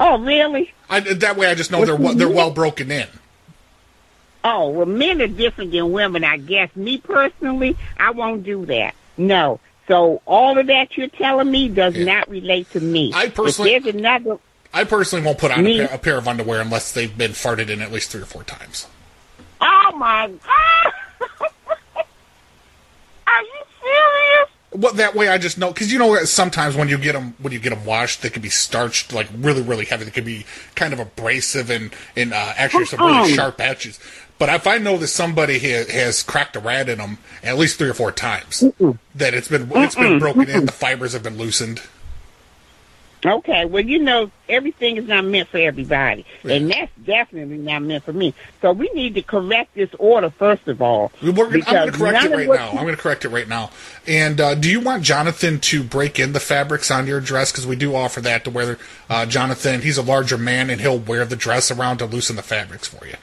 Oh, 0.00 0.19
really? 0.19 0.73
I, 0.90 1.00
that 1.00 1.37
way, 1.37 1.47
I 1.47 1.55
just 1.55 1.71
know 1.71 1.85
they're 1.85 1.95
well, 1.95 2.14
they're 2.14 2.28
well 2.28 2.50
broken 2.50 2.90
in. 2.90 3.07
Oh, 4.43 4.71
well, 4.71 4.87
men 4.87 5.21
are 5.23 5.28
different 5.28 5.71
than 5.71 5.93
women, 5.93 6.25
I 6.25 6.37
guess. 6.37 6.75
Me 6.75 6.99
personally, 6.99 7.76
I 7.97 8.11
won't 8.11 8.43
do 8.43 8.67
that. 8.67 8.95
No. 9.17 9.61
So 9.88 10.21
all 10.26 10.59
of 10.59 10.66
that 10.66 10.97
you're 10.97 11.09
telling 11.09 11.50
me 11.50 11.68
does 11.68 11.97
Yeah. 11.97 12.04
not 12.16 12.28
relate 12.30 12.71
to 12.73 12.80
me. 12.80 13.11
I 13.14 13.28
personally- 13.30 13.75
if 13.75 13.85
there's 13.85 13.95
another. 13.97 14.38
I 14.73 14.85
personally 14.85 15.25
won't 15.25 15.38
put 15.38 15.50
on 15.50 15.66
a 15.66 15.76
pair, 15.78 15.87
a 15.95 15.99
pair 15.99 16.18
of 16.18 16.28
underwear 16.28 16.61
unless 16.61 16.92
they've 16.92 17.16
been 17.16 17.33
farted 17.33 17.71
in 17.71 17.80
at 17.80 17.90
least 17.90 18.11
three 18.11 18.21
or 18.21 18.26
four 18.26 18.45
times. 18.45 18.87
Oh 19.62 19.92
my 19.97 20.28
God! 20.28 20.92
Are 23.26 23.42
you 23.42 23.62
serious? 23.80 24.49
Well, 24.73 24.92
that 24.95 25.14
way 25.14 25.28
I 25.30 25.38
just 25.38 25.57
know 25.57 25.73
because 25.73 25.90
you 25.90 25.99
know 25.99 26.23
sometimes 26.25 26.76
when 26.76 26.88
you 26.90 26.99
get 26.99 27.14
them 27.14 27.35
when 27.38 27.54
you 27.54 27.59
get 27.59 27.71
them 27.71 27.87
washed, 27.87 28.21
they 28.21 28.28
can 28.28 28.42
be 28.42 28.50
starched 28.50 29.12
like 29.14 29.26
really 29.38 29.62
really 29.62 29.87
heavy. 29.87 30.04
They 30.04 30.11
can 30.11 30.25
be 30.25 30.45
kind 30.75 30.92
of 30.92 31.00
abrasive 31.00 31.71
and 31.71 31.90
and 32.14 32.35
uh, 32.35 32.52
actually 32.57 32.85
some 32.85 33.00
really 33.00 33.33
sharp 33.33 33.61
edges. 33.62 33.99
But 34.38 34.49
if 34.50 34.66
I 34.66 34.78
know 34.78 34.97
that 34.99 35.09
somebody 35.09 35.59
ha- 35.59 35.90
has 35.90 36.23
cracked 36.23 36.54
a 36.57 36.61
rat 36.61 36.88
in 36.88 36.99
them 36.99 37.18
at 37.42 37.59
least 37.59 37.78
three 37.78 37.88
or 37.88 37.95
four 37.95 38.12
times, 38.12 38.61
that 39.14 39.35
it's 39.35 39.49
been 39.49 39.71
it's 39.75 39.95
been 39.97 40.18
broken 40.18 40.49
in, 40.49 40.66
the 40.66 40.73
fibers 40.73 41.12
have 41.12 41.23
been 41.23 41.37
loosened. 41.37 41.83
Okay, 43.26 43.64
well, 43.64 43.85
you 43.85 43.99
know, 43.99 44.30
everything 44.49 44.97
is 44.97 45.09
not 45.09 45.25
meant 45.25 45.49
for 45.49 45.59
everybody, 45.59 46.25
and 46.45 46.71
that's 46.71 46.92
definitely 47.04 47.59
not 47.59 47.83
meant 47.83 48.04
for 48.04 48.12
me. 48.12 48.33
So 48.62 48.71
we 48.73 48.88
need 48.95 49.16
to 49.16 49.23
correct 49.23 49.75
this 49.75 49.90
order 49.99 50.30
first 50.30 50.68
of 50.68 50.80
all. 50.80 51.11
We're 51.21 51.33
gonna, 51.33 51.64
I'm 51.66 51.75
going 51.75 51.92
to 51.92 51.99
correct 51.99 52.25
it 52.25 52.30
right 52.30 52.49
now. 52.49 52.68
I'm 52.71 52.85
going 52.85 52.95
to 52.95 53.02
correct 53.02 53.25
it 53.25 53.30
right 53.30 53.49
now. 53.49 53.71
And 54.07 54.40
uh, 54.40 54.54
do 54.54 54.71
you 54.71 54.78
want 54.78 55.02
Jonathan 55.02 55.59
to 55.59 55.83
break 55.83 56.21
in 56.21 56.33
the 56.33 56.38
fabrics 56.38 56.92
on 56.92 57.09
your 57.09 57.21
dress? 57.21 57.50
Because 57.50 57.66
we 57.66 57.75
do 57.75 57.97
offer 57.97 58.21
that 58.21 58.45
to 58.45 58.50
where 58.50 58.78
uh, 59.11 59.26
Jonathan, 59.26 59.80
he's 59.80 59.99
a 59.99 60.02
larger 60.02 60.38
man 60.38 60.71
and 60.71 60.80
he'll 60.80 61.00
wear 61.00 61.25
the 61.25 61.35
dress 61.35 61.73
around 61.73 61.99
to 61.99 62.07
loosen 62.07 62.37
the 62.37 62.42
fabrics 62.42 62.87
for 62.87 63.04
you. 63.04 63.16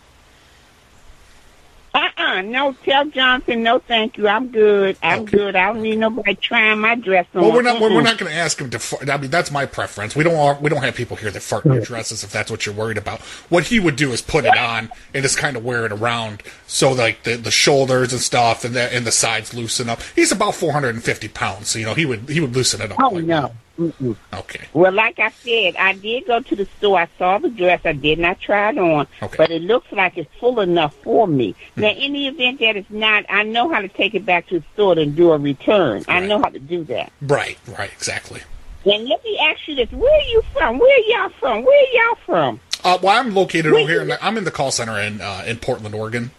Uh-uh, 2.36 2.42
no, 2.42 2.74
tell 2.84 3.06
Johnson, 3.06 3.64
no, 3.64 3.80
thank 3.80 4.18
you. 4.18 4.28
I'm 4.28 4.50
good. 4.50 4.98
I'm 5.02 5.22
Okay. 5.22 5.38
good. 5.38 5.56
I 5.56 5.68
don't 5.74 5.82
need 5.82 5.98
nobody 5.98 6.36
trying 6.36 6.80
my 6.80 6.96
dress 6.96 7.26
on. 7.34 7.42
Well, 7.42 7.54
we're 7.54 7.62
not. 7.62 7.80
We're, 7.82 7.94
we're 7.94 8.02
not 8.02 8.18
going 8.18 8.32
to 8.32 8.38
ask 8.38 8.60
him 8.60 8.70
to. 8.72 8.80
Fart. 8.80 9.10
I 9.10 9.18
mean, 9.18 9.30
that's 9.32 9.52
my 9.52 9.66
preference. 9.66 10.16
We 10.16 10.24
don't. 10.24 10.34
want- 10.36 10.62
We 10.62 10.70
don't 10.70 10.84
have 10.84 10.96
people 10.96 11.18
here 11.18 11.32
that 11.32 11.42
fart 11.42 11.66
in 11.66 11.72
their 11.72 11.82
dresses 11.82 12.24
if 12.24 12.32
that's 12.32 12.50
what 12.52 12.66
you're 12.66 12.76
worried 12.76 12.98
about. 12.98 13.22
What 13.50 13.66
he 13.66 13.80
would 13.80 13.96
do 13.96 14.12
is 14.12 14.22
put 14.22 14.46
it 14.46 14.58
on 14.58 14.90
and 15.14 15.24
just 15.24 15.38
kind 15.38 15.56
of 15.58 15.64
wear 15.64 15.86
it 15.86 15.92
around, 15.92 16.44
so 16.68 16.92
like 16.92 17.24
the 17.24 17.36
the 17.36 17.52
shoulders 17.52 18.12
and 18.14 18.22
stuff 18.22 18.64
and 18.66 18.76
the 18.76 18.94
and 18.94 19.06
the 19.06 19.12
sides 19.12 19.54
loosen 19.54 19.90
up. 19.90 20.02
He's 20.16 20.32
about 20.32 20.56
450 20.56 21.28
pounds, 21.30 21.70
so 21.70 21.80
you 21.80 21.86
know 21.86 21.94
he 21.94 22.06
would 22.06 22.30
he 22.30 22.40
would 22.40 22.56
loosen 22.56 22.82
it 22.82 22.92
up. 22.92 22.98
Oh, 23.02 23.10
quite 23.10 23.24
no. 23.26 23.42
well. 23.42 23.56
Mm-mm. 23.80 24.16
Okay. 24.34 24.66
Well, 24.74 24.94
like 24.94 25.20
I 25.20 25.30
said, 25.32 25.76
I 25.76 25.94
did 25.94 26.26
go 26.28 26.40
to 26.40 26.56
the 26.56 26.66
store. 26.78 27.00
I 27.00 27.10
saw 27.18 27.38
the 27.40 27.50
dress. 27.50 27.82
I 27.84 27.92
did 27.94 28.20
not 28.20 28.40
try 28.40 28.70
it 28.70 28.78
on, 28.78 29.08
Okay. 29.22 29.36
but 29.38 29.52
it 29.52 29.62
looks 29.62 29.92
like 29.92 30.18
it's 30.18 30.34
full 30.40 30.62
enough 30.62 30.96
for 31.04 31.28
me. 31.28 31.56
Hmm. 31.76 31.82
Now, 31.82 31.90
in 31.90 32.14
the 32.14 32.28
event 32.28 32.60
that 32.62 32.78
it's 32.78 32.90
not, 32.90 33.26
I 33.30 33.44
know 33.44 33.70
how 33.70 33.82
to 33.82 33.90
take 33.90 34.16
it 34.16 34.26
back 34.26 34.48
to 34.48 34.60
the 34.60 34.66
store 34.74 34.98
and 34.98 35.16
do 35.16 35.32
a 35.32 35.38
return. 35.38 36.06
I 36.08 36.22
know 36.22 36.40
how 36.40 36.50
to 36.50 36.60
do 36.60 36.86
that. 36.86 37.12
Right. 37.22 37.58
Right. 37.68 37.92
Exactly. 37.92 38.42
And 38.86 39.08
let 39.10 39.24
me 39.24 39.38
ask 39.40 39.68
you 39.68 39.76
this: 39.76 39.92
Where 39.92 40.14
are 40.14 40.28
you 40.30 40.42
from? 40.54 40.78
Where 40.80 41.00
y'all 41.10 41.30
from? 41.30 41.66
Where 41.66 41.94
y'all 41.94 42.16
from? 42.26 42.60
Uh, 42.84 43.00
well, 43.02 43.20
I'm 43.20 43.34
located 43.34 43.74
Wait, 43.74 43.82
over 43.82 43.92
here. 43.92 44.02
In 44.04 44.10
the, 44.10 44.24
I'm 44.24 44.38
in 44.38 44.44
the 44.44 44.52
call 44.52 44.72
center 44.72 45.00
in 45.00 45.20
uh, 45.22 45.44
in 45.48 45.58
Portland, 45.58 45.96
Oregon. 45.96 46.32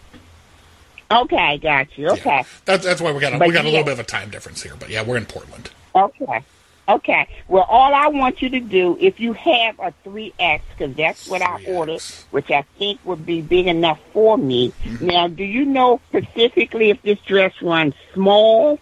Okay, 1.11 1.57
got 1.57 1.97
you. 1.97 2.09
Okay. 2.09 2.29
Yeah. 2.29 2.43
That's 2.65 2.83
that's 2.85 3.01
why 3.01 3.11
we 3.11 3.19
got 3.19 3.33
a, 3.33 3.37
But 3.37 3.49
we 3.49 3.53
got 3.53 3.65
a 3.65 3.69
little 3.69 3.83
bit 3.83 3.93
of 3.93 3.99
a 3.99 4.03
time 4.03 4.29
difference 4.29 4.63
here. 4.63 4.73
But 4.79 4.89
yeah, 4.89 5.03
we're 5.03 5.17
in 5.17 5.25
Portland. 5.25 5.69
Okay. 5.93 6.43
Okay. 6.89 7.27
Well, 7.47 7.63
all 7.63 7.93
I 7.93 8.07
want 8.07 8.41
you 8.41 8.49
to 8.49 8.59
do, 8.59 8.97
if 8.99 9.19
you 9.19 9.33
have 9.33 9.77
a 9.79 9.93
3X, 10.05 10.61
because 10.77 10.95
that's 10.95 11.27
what 11.27 11.41
I 11.41 11.61
3X. 11.61 11.67
ordered, 11.75 12.01
which 12.31 12.49
I 12.49 12.63
think 12.77 12.99
would 13.03 13.25
be 13.25 13.41
big 13.41 13.67
enough 13.67 13.99
for 14.13 14.37
me. 14.37 14.71
Mm-hmm. 14.83 15.05
Now, 15.05 15.27
do 15.27 15.43
you 15.43 15.65
know 15.65 15.99
specifically 16.09 16.89
if 16.89 17.01
this 17.01 17.19
dress 17.21 17.53
runs 17.61 17.93
small, 18.13 18.79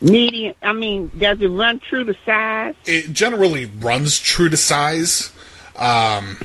medium? 0.00 0.54
I 0.62 0.72
mean, 0.72 1.12
does 1.16 1.40
it 1.40 1.48
run 1.48 1.78
true 1.78 2.04
to 2.04 2.16
size? 2.26 2.74
it 2.84 3.12
generally 3.12 3.66
runs 3.66 4.18
true 4.18 4.48
to 4.48 4.56
size. 4.56 5.32
Um, 5.76 6.38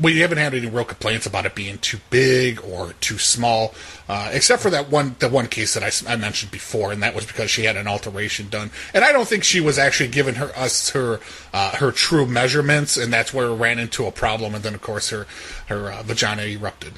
we 0.00 0.18
haven't 0.20 0.38
had 0.38 0.54
any 0.54 0.68
real 0.68 0.84
complaints 0.84 1.26
about 1.26 1.46
it 1.46 1.54
being 1.54 1.78
too 1.78 1.98
big 2.10 2.60
or 2.64 2.92
too 3.00 3.18
small, 3.18 3.74
uh, 4.08 4.30
except 4.32 4.62
for 4.62 4.70
that 4.70 4.90
one 4.90 5.16
the 5.18 5.28
one 5.28 5.46
case 5.46 5.74
that 5.74 5.82
I 6.06 6.16
mentioned 6.16 6.52
before, 6.52 6.92
and 6.92 7.02
that 7.02 7.14
was 7.14 7.26
because 7.26 7.50
she 7.50 7.64
had 7.64 7.76
an 7.76 7.86
alteration 7.86 8.48
done, 8.48 8.70
and 8.94 9.04
I 9.04 9.12
don't 9.12 9.28
think 9.28 9.44
she 9.44 9.60
was 9.60 9.78
actually 9.78 10.10
giving 10.10 10.36
her 10.36 10.50
us 10.56 10.90
her 10.90 11.20
uh, 11.52 11.76
her 11.76 11.92
true 11.92 12.26
measurements, 12.26 12.96
and 12.96 13.12
that's 13.12 13.32
where 13.34 13.48
it 13.48 13.54
ran 13.54 13.78
into 13.78 14.06
a 14.06 14.12
problem, 14.12 14.54
and 14.54 14.64
then 14.64 14.74
of 14.74 14.82
course 14.82 15.10
her 15.10 15.26
her 15.66 15.92
uh, 15.92 16.02
vagina 16.02 16.42
erupted. 16.42 16.94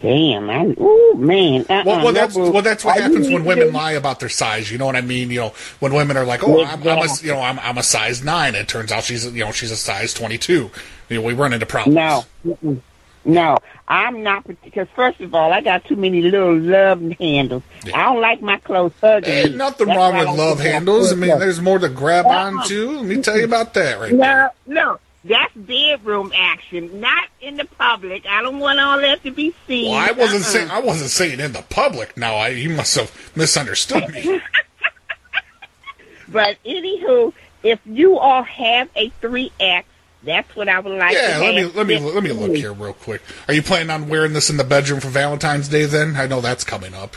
Damn, 0.00 0.48
I, 0.48 0.64
ooh, 0.80 1.14
man. 1.16 1.66
Uh-uh, 1.68 1.82
Well, 1.84 2.04
well, 2.04 2.12
that's 2.12 2.36
well, 2.36 2.62
that's 2.62 2.84
what 2.84 3.00
happens 3.00 3.28
when 3.28 3.44
women 3.44 3.68
do- 3.68 3.72
lie 3.72 3.92
about 3.92 4.20
their 4.20 4.28
size. 4.28 4.70
You 4.70 4.78
know 4.78 4.86
what 4.86 4.94
I 4.94 5.00
mean? 5.00 5.30
You 5.30 5.40
know, 5.40 5.54
when 5.80 5.92
women 5.92 6.16
are 6.16 6.24
like, 6.24 6.44
"Oh, 6.44 6.64
I'm, 6.64 6.86
I'm 6.86 6.98
a 6.98 7.08
you 7.20 7.32
know 7.32 7.40
I'm, 7.40 7.58
I'm 7.58 7.78
a 7.78 7.82
size 7.82 8.22
nine. 8.22 8.54
and 8.54 8.58
it 8.58 8.68
turns 8.68 8.92
out 8.92 9.02
she's 9.04 9.26
you 9.26 9.44
know 9.44 9.50
she's 9.50 9.72
a 9.72 9.76
size 9.76 10.14
twenty 10.14 10.38
two. 10.38 10.70
You 11.08 11.16
know, 11.16 11.22
we 11.22 11.34
run 11.34 11.52
into 11.52 11.66
problems. 11.66 11.96
No, 12.44 12.80
no, 13.24 13.58
I'm 13.88 14.22
not 14.22 14.46
because 14.62 14.86
first 14.94 15.20
of 15.20 15.34
all, 15.34 15.52
I 15.52 15.62
got 15.62 15.84
too 15.84 15.96
many 15.96 16.22
little 16.22 16.56
love 16.56 17.02
handles. 17.18 17.64
Yeah. 17.84 17.98
I 17.98 18.04
don't 18.04 18.20
like 18.20 18.40
my 18.40 18.58
clothes 18.58 18.92
hugging. 19.00 19.30
Ain't 19.30 19.56
nothing 19.56 19.88
That's 19.88 19.96
wrong 19.96 20.16
with 20.16 20.38
love 20.38 20.60
handles. 20.60 21.12
I 21.12 21.16
mean, 21.16 21.38
there's 21.40 21.60
more 21.60 21.80
to 21.80 21.88
grab 21.88 22.26
on 22.26 22.58
uh-uh. 22.58 22.64
to. 22.66 22.90
Let 22.98 23.04
me 23.04 23.20
tell 23.20 23.36
you 23.36 23.44
about 23.44 23.74
that 23.74 23.98
right 23.98 24.14
no, 24.14 24.50
no, 24.66 25.00
that's 25.28 25.54
bedroom 25.54 26.32
action, 26.34 27.00
not 27.00 27.28
in 27.40 27.56
the 27.56 27.64
public. 27.66 28.26
I 28.26 28.42
don't 28.42 28.58
want 28.58 28.80
all 28.80 28.98
that 29.00 29.22
to 29.24 29.30
be 29.30 29.54
seen. 29.66 29.90
Well, 29.92 30.00
I 30.00 30.12
wasn't 30.12 30.42
Uh-uh. 30.44 30.50
saying 30.50 30.70
I 30.70 30.80
wasn't 30.80 31.10
saying 31.10 31.40
in 31.40 31.52
the 31.52 31.62
public. 31.62 32.16
Now, 32.16 32.34
I 32.34 32.48
you 32.48 32.70
must 32.70 32.94
have 32.96 33.32
misunderstood 33.36 34.08
me. 34.12 34.40
But 36.30 36.58
anywho, 36.64 37.32
if 37.62 37.80
you 37.86 38.18
all 38.18 38.42
have 38.42 38.90
a 38.94 39.08
three 39.22 39.50
X, 39.58 39.88
that's 40.22 40.54
what 40.54 40.68
I 40.68 40.78
would 40.78 40.98
like. 40.98 41.14
yeah, 41.14 41.38
to 41.38 41.42
let 41.44 41.54
me 41.54 41.64
let 41.64 41.86
me 41.86 41.98
let 41.98 42.22
me 42.22 42.32
look 42.32 42.54
here 42.54 42.72
real 42.72 42.92
quick. 42.92 43.22
Are 43.46 43.54
you 43.54 43.62
planning 43.62 43.88
on 43.90 44.08
wearing 44.08 44.34
this 44.34 44.50
in 44.50 44.58
the 44.58 44.64
bedroom 44.64 45.00
for 45.00 45.08
Valentine's 45.08 45.68
Day? 45.68 45.86
Then 45.86 46.16
I 46.16 46.26
know 46.26 46.40
that's 46.42 46.64
coming 46.64 46.92
up. 46.92 47.16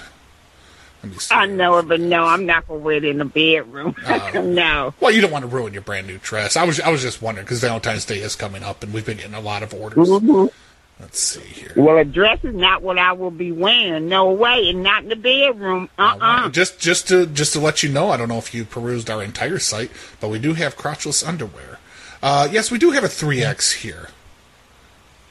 Let 1.04 1.12
me 1.12 1.18
see. 1.18 1.34
I 1.34 1.46
know 1.48 1.78
it, 1.80 1.88
but 1.88 2.00
no, 2.00 2.24
I'm 2.26 2.46
not 2.46 2.68
gonna 2.68 2.80
wear 2.80 2.98
it 2.98 3.06
in 3.06 3.18
the 3.18 3.26
bedroom. 3.26 3.96
Oh. 4.06 4.32
no. 4.46 4.94
Well, 5.00 5.12
you 5.12 5.22
don't 5.22 5.32
want 5.32 5.44
to 5.44 5.48
ruin 5.48 5.74
your 5.74 5.82
brand 5.82 6.08
new 6.08 6.18
dress. 6.20 6.56
I 6.56 6.64
was 6.64 6.80
I 6.80 6.90
was 6.90 7.02
just 7.02 7.22
wondering 7.22 7.46
because 7.46 7.60
Valentine's 7.62 8.06
Day 8.06 8.20
is 8.20 8.36
coming 8.36 8.64
up, 8.64 8.84
and 8.84 8.94
we've 8.94 9.06
been 9.06 9.18
getting 9.18 9.34
a 9.34 9.42
lot 9.42 9.64
of 9.64 9.74
orders. 9.74 10.08
Mhm. 10.10 10.52
Let's 11.00 11.20
see 11.20 11.42
here. 11.42 11.74
Well, 11.76 11.98
a 11.98 12.06
dress 12.06 12.44
is 12.44 12.54
not 12.54 12.84
what 12.84 13.00
I 13.00 13.14
will 13.14 13.32
be 13.32 13.52
wearing. 13.52 14.08
No 14.08 14.32
way, 14.32 14.70
and 14.70 14.84
not 14.84 15.02
in 15.02 15.10
the 15.10 15.16
bedroom. 15.16 15.90
Uh 15.98 16.18
uh 16.22 16.50
Just 16.50 16.80
just 16.80 17.08
to 17.08 17.26
just 17.26 17.54
to 17.54 17.60
let 17.60 17.82
you 17.82 17.90
know, 17.90 18.12
I 18.12 18.18
don't 18.18 18.30
know 18.30 18.38
if 18.38 18.54
you 18.54 18.64
perused 18.66 19.10
our 19.10 19.24
entire 19.24 19.58
site, 19.58 19.90
but 20.20 20.30
we 20.30 20.38
do 20.38 20.54
have 20.54 20.78
crotchless 20.78 21.28
underwear. 21.28 21.80
Uh, 22.22 22.48
yes, 22.52 22.70
we 22.70 22.78
do 22.78 22.92
have 22.92 23.04
a 23.04 23.08
three 23.10 23.44
X 23.44 23.72
here. 23.72 24.10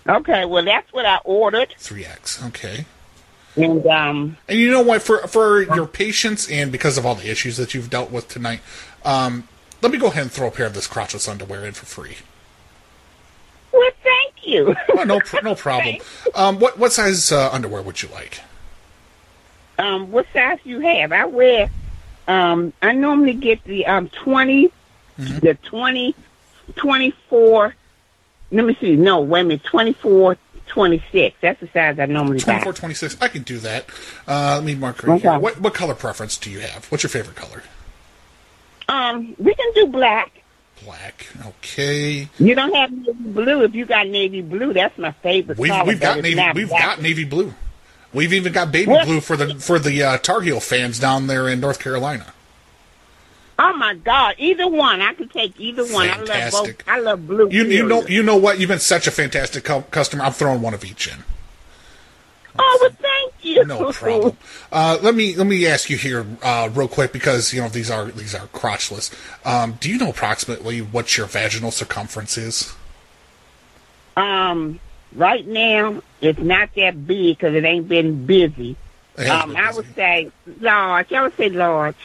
Okay, 0.08 0.44
well 0.44 0.64
that's 0.64 0.92
what 0.92 1.06
I 1.06 1.18
ordered, 1.24 1.72
Three 1.78 2.04
X. 2.04 2.42
Okay. 2.46 2.84
And 3.56 3.86
um, 3.86 4.36
And 4.48 4.58
you 4.58 4.70
know 4.70 4.82
what? 4.82 5.02
For 5.02 5.18
for 5.26 5.62
your 5.74 5.86
patience 5.86 6.48
and 6.50 6.70
because 6.72 6.96
of 6.98 7.04
all 7.06 7.14
the 7.14 7.30
issues 7.30 7.56
that 7.56 7.74
you've 7.74 7.90
dealt 7.90 8.10
with 8.10 8.28
tonight, 8.28 8.60
um, 9.04 9.48
let 9.82 9.90
me 9.92 9.98
go 9.98 10.06
ahead 10.08 10.22
and 10.22 10.32
throw 10.32 10.48
a 10.48 10.50
pair 10.50 10.66
of 10.66 10.74
this 10.74 10.86
crotchless 10.88 11.28
underwear 11.28 11.64
in 11.64 11.72
for 11.72 11.86
free. 11.86 12.16
well, 13.72 13.90
thank 14.02 14.46
you. 14.46 14.74
Oh, 14.96 15.04
no, 15.04 15.20
no 15.42 15.54
problem. 15.66 15.96
Um, 16.34 16.58
what 16.60 16.78
what 16.78 16.92
size 16.92 17.32
uh, 17.32 17.50
underwear 17.52 17.82
would 17.82 18.02
you 18.02 18.08
like? 18.10 18.40
um, 19.78 20.10
what 20.12 20.26
size 20.34 20.58
you 20.64 20.80
have? 20.80 21.10
I 21.12 21.24
wear. 21.24 21.70
Um, 22.28 22.72
I 22.82 22.92
normally 22.92 23.32
get 23.34 23.64
the 23.64 23.86
um 23.86 24.08
20 24.08 24.70
Mm-hmm. 25.18 25.38
the 25.40 25.54
20, 25.54 26.14
24. 26.76 27.74
Let 28.52 28.64
me 28.64 28.74
see. 28.80 28.96
No, 28.96 29.20
wait 29.20 29.40
a 29.42 29.44
minute. 29.44 29.64
24, 29.64 30.38
26. 30.70 31.36
That's 31.40 31.60
the 31.60 31.68
size 31.68 31.98
I 31.98 32.06
normally 32.06 32.38
buy. 32.38 32.44
24, 32.60 32.72
26. 32.72 33.16
I 33.20 33.28
can 33.28 33.42
do 33.42 33.58
that. 33.58 33.86
Uh, 34.26 34.54
let 34.56 34.64
me 34.64 34.74
mark 34.74 35.02
right 35.02 35.20
here. 35.20 35.30
Okay. 35.32 35.38
What 35.40 35.60
what 35.60 35.74
color 35.74 35.94
preference 35.94 36.36
do 36.36 36.50
you 36.50 36.60
have? 36.60 36.86
What's 36.86 37.02
your 37.02 37.10
favorite 37.10 37.36
color? 37.36 37.62
Um, 38.88 39.34
we 39.38 39.54
can 39.54 39.72
do 39.74 39.86
black. 39.86 40.32
Black. 40.84 41.26
Okay. 41.46 42.28
You 42.38 42.54
don't 42.54 42.74
have 42.74 42.90
navy 42.90 43.12
blue. 43.12 43.62
If 43.64 43.74
you 43.74 43.84
got 43.84 44.06
navy 44.08 44.40
blue, 44.42 44.72
that's 44.72 44.96
my 44.98 45.12
favorite 45.12 45.58
We've 45.58 45.70
color. 45.70 45.84
we've 45.84 46.00
got 46.00 46.22
navy 46.22 46.42
we've 46.54 46.68
black. 46.68 46.82
got 46.82 47.02
navy 47.02 47.24
blue. 47.24 47.52
We've 48.12 48.32
even 48.32 48.52
got 48.52 48.72
baby 48.72 48.92
blue 49.04 49.20
for 49.20 49.36
the 49.36 49.54
for 49.56 49.78
the 49.78 50.02
uh, 50.02 50.18
Tar 50.18 50.40
Heel 50.40 50.58
fans 50.60 50.98
down 50.98 51.26
there 51.28 51.48
in 51.48 51.60
North 51.60 51.78
Carolina. 51.78 52.32
Oh 53.62 53.74
my 53.74 53.92
God! 53.92 54.36
Either 54.38 54.66
one, 54.66 55.02
I 55.02 55.12
can 55.12 55.28
take 55.28 55.60
either 55.60 55.84
one. 55.84 56.08
I 56.08 56.16
love 56.16 56.52
both. 56.52 56.74
I 56.88 56.98
love 56.98 57.26
blue. 57.26 57.50
You 57.50 57.64
you 57.64 57.86
know 57.86 58.06
you 58.06 58.22
know 58.22 58.38
what? 58.38 58.58
You've 58.58 58.68
been 58.68 58.78
such 58.78 59.06
a 59.06 59.10
fantastic 59.10 59.64
cu- 59.64 59.82
customer. 59.82 60.24
I'm 60.24 60.32
throwing 60.32 60.62
one 60.62 60.72
of 60.72 60.82
each 60.82 61.08
in. 61.08 61.24
Oh, 62.58 62.78
well, 62.80 62.90
thank 62.90 63.44
you. 63.44 63.64
No 63.66 63.92
problem. 63.92 64.36
Uh, 64.72 64.98
let 65.02 65.14
me 65.14 65.34
let 65.36 65.46
me 65.46 65.66
ask 65.66 65.90
you 65.90 65.98
here 65.98 66.24
uh, 66.42 66.70
real 66.72 66.88
quick 66.88 67.12
because 67.12 67.52
you 67.52 67.60
know 67.60 67.68
these 67.68 67.90
are 67.90 68.06
these 68.06 68.34
are 68.34 68.46
crotchless. 68.46 69.12
Um, 69.44 69.76
do 69.78 69.90
you 69.90 69.98
know 69.98 70.08
approximately 70.08 70.80
what 70.80 71.18
your 71.18 71.26
vaginal 71.26 71.70
circumference 71.70 72.38
is? 72.38 72.72
Um, 74.16 74.80
right 75.14 75.46
now 75.46 76.02
it's 76.22 76.38
not 76.38 76.70
that 76.76 77.06
big 77.06 77.36
because 77.36 77.54
it 77.54 77.64
ain't 77.64 77.88
been 77.88 78.24
busy. 78.24 78.76
Um, 79.18 79.50
been 79.50 79.56
I 79.56 79.72
would 79.72 79.94
say 79.94 80.30
large. 80.60 81.12
I 81.12 81.22
would 81.22 81.36
say 81.36 81.50
large. 81.50 81.96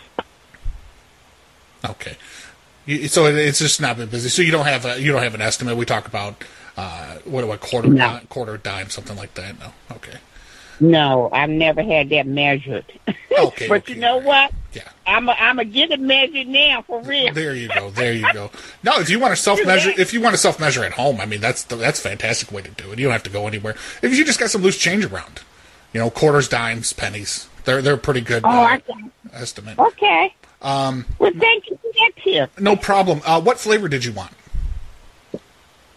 Okay. 1.92 2.18
So 3.08 3.26
it's 3.26 3.60
just 3.60 3.82
not 3.82 3.98
been 3.98 4.10
busy. 4.10 4.30
So 4.30 4.42
you 4.42 4.52
don't 4.52 4.66
have 4.66 4.86
a 4.86 5.02
you 5.02 5.12
don't 5.12 5.24
have 5.24 5.34
an 5.34 5.42
estimate. 5.42 5.76
We 5.76 5.86
talk 5.86 6.08
about 6.08 6.44
uh, 6.78 7.16
what 7.26 7.48
what 7.48 7.60
quarter 7.62 7.88
No. 7.90 8.20
quarter 8.30 8.58
dime 8.58 8.90
something 8.90 9.16
like 9.18 9.34
that. 9.36 9.60
No. 9.60 9.74
Okay. 9.94 10.18
No, 10.80 11.30
I've 11.32 11.50
never 11.50 11.82
had 11.82 12.10
that 12.10 12.28
measured. 12.28 12.86
Okay. 13.38 13.68
but 13.68 13.80
okay. 13.82 13.96
you 13.96 14.00
know 14.00 14.16
what? 14.16 14.54
Yeah. 14.72 14.88
I'm 15.06 15.28
a, 15.28 15.34
I'm 15.34 15.60
a 15.60 15.66
get 15.66 15.92
it 15.92 16.00
measured 16.00 16.48
now 16.48 16.84
for 16.84 17.02
real. 17.02 17.34
There 17.34 17.54
you 17.54 17.68
go. 17.68 17.90
There 17.90 18.14
you 18.14 18.26
go. 18.32 18.50
No, 18.84 18.98
if 19.02 19.10
you 19.10 19.20
want 19.20 19.34
to 19.34 19.36
self 19.36 19.60
measure, 19.66 19.92
if 19.98 20.14
you 20.14 20.22
want 20.22 20.36
to 20.36 20.38
self 20.38 20.58
measure 20.58 20.86
at 20.86 20.94
home, 20.94 21.20
I 21.20 21.26
mean 21.26 21.42
that's 21.42 21.66
the, 21.66 21.76
that's 21.76 22.00
a 22.00 22.04
fantastic 22.04 22.50
way 22.54 22.62
to 22.62 22.72
do 22.72 22.94
it. 22.94 23.00
You 23.00 23.06
don't 23.06 23.12
have 23.12 23.24
to 23.24 23.30
go 23.30 23.46
anywhere. 23.46 23.76
If 24.02 24.16
you 24.16 24.24
just 24.24 24.40
got 24.40 24.52
some 24.52 24.62
loose 24.62 24.78
change 24.78 25.04
around, 25.04 25.42
you 25.92 26.00
know, 26.00 26.10
quarters, 26.10 26.48
dimes, 26.48 26.94
pennies, 26.94 27.50
they're 27.66 27.82
they're 27.82 27.98
pretty 27.98 28.22
good 28.22 28.44
Oh, 28.46 28.50
uh, 28.50 28.80
estimate. 29.34 29.78
Okay. 29.80 30.34
Um. 30.66 31.06
Well, 31.20 31.32
thank 31.38 31.70
you 31.70 31.78
for 31.78 31.92
that 31.94 32.12
tip. 32.24 32.60
No 32.60 32.76
problem. 32.76 33.22
Uh, 33.24 33.40
what 33.40 33.60
flavor 33.60 33.88
did 33.88 34.04
you 34.04 34.12
want? 34.12 34.32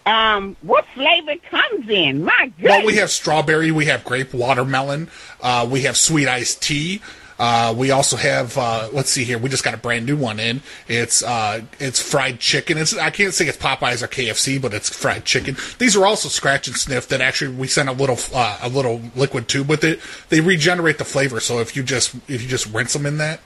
Um. 0.05 0.57
What 0.61 0.85
flavor 0.95 1.37
comes 1.51 1.89
in? 1.89 2.23
My 2.23 2.53
goodness. 2.59 2.71
Well, 2.71 2.87
we 2.87 2.97
have 2.97 3.11
strawberry, 3.11 3.73
we 3.73 3.87
have 3.87 4.05
grape, 4.05 4.35
watermelon, 4.35 5.11
uh, 5.41 5.67
we 5.69 5.83
have 5.83 5.97
sweet 5.97 6.29
iced 6.29 6.63
tea. 6.63 7.01
Uh, 7.39 7.73
we 7.77 7.93
also 7.93 8.17
have 8.17 8.59
uh, 8.59 8.89
let's 8.93 9.11
see 9.11 9.25
here. 9.25 9.39
We 9.39 9.49
just 9.49 9.63
got 9.65 9.73
a 9.73 9.79
brand 9.79 10.05
new 10.05 10.17
one 10.17 10.41
in. 10.41 10.61
It's 10.89 11.23
uh, 11.23 11.63
it's 11.79 12.03
fried 12.03 12.41
chicken. 12.41 12.77
It's 12.77 12.95
I 12.97 13.11
can't 13.11 13.33
say 13.33 13.47
it's 13.47 13.57
Popeyes 13.57 14.03
or 14.03 14.09
KFC, 14.09 14.61
but 14.61 14.75
it's 14.75 14.91
fried 14.91 15.25
chicken. 15.25 15.57
These 15.79 15.97
are 15.97 16.05
also 16.05 16.29
scratch 16.29 16.67
and 16.67 16.77
sniff. 16.77 17.09
That 17.09 17.21
actually 17.21 17.55
we 17.55 17.69
send 17.69 17.89
a 17.89 17.93
little 17.93 18.19
uh, 18.35 18.59
a 18.61 18.69
little 18.69 19.01
liquid 19.15 19.49
tube 19.49 19.69
with 19.69 19.85
it. 19.85 20.01
They 20.29 20.41
regenerate 20.41 20.99
the 20.99 21.05
flavor. 21.05 21.39
So 21.39 21.61
if 21.61 21.77
you 21.77 21.85
just 21.85 22.15
if 22.29 22.43
you 22.43 22.49
just 22.49 22.67
rinse 22.67 22.93
them 22.93 23.07
in 23.07 23.19
that 23.19 23.41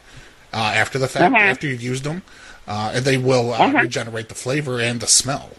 uh, 0.52 0.56
after 0.56 0.98
the 0.98 1.08
fact, 1.08 1.34
Uh-huh. 1.34 1.44
after 1.44 1.66
you've 1.66 1.82
used 1.82 2.04
them, 2.04 2.22
uh, 2.68 2.92
and 2.94 3.04
they 3.04 3.16
will 3.16 3.52
uh, 3.52 3.58
Uh-huh. 3.58 3.78
regenerate 3.78 4.28
the 4.28 4.34
flavor 4.34 4.80
and 4.80 5.00
the 5.00 5.06
smell. 5.06 5.50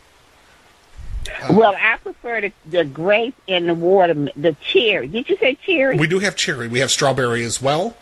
Well, 1.50 1.74
I 1.80 1.98
prefer 1.98 2.42
the, 2.42 2.52
the 2.70 2.84
grape 2.84 3.36
and 3.48 3.70
the 3.70 3.74
water, 3.74 4.14
the 4.36 4.56
cherry. 4.62 5.08
Did 5.08 5.30
you 5.30 5.38
say 5.38 5.56
cherry? 5.66 5.98
We 5.98 6.08
do 6.08 6.20
have 6.20 6.36
cherry. 6.36 6.68
We 6.68 6.80
have 6.80 6.92
strawberry 6.92 7.44
as 7.46 7.62
well. 7.62 7.96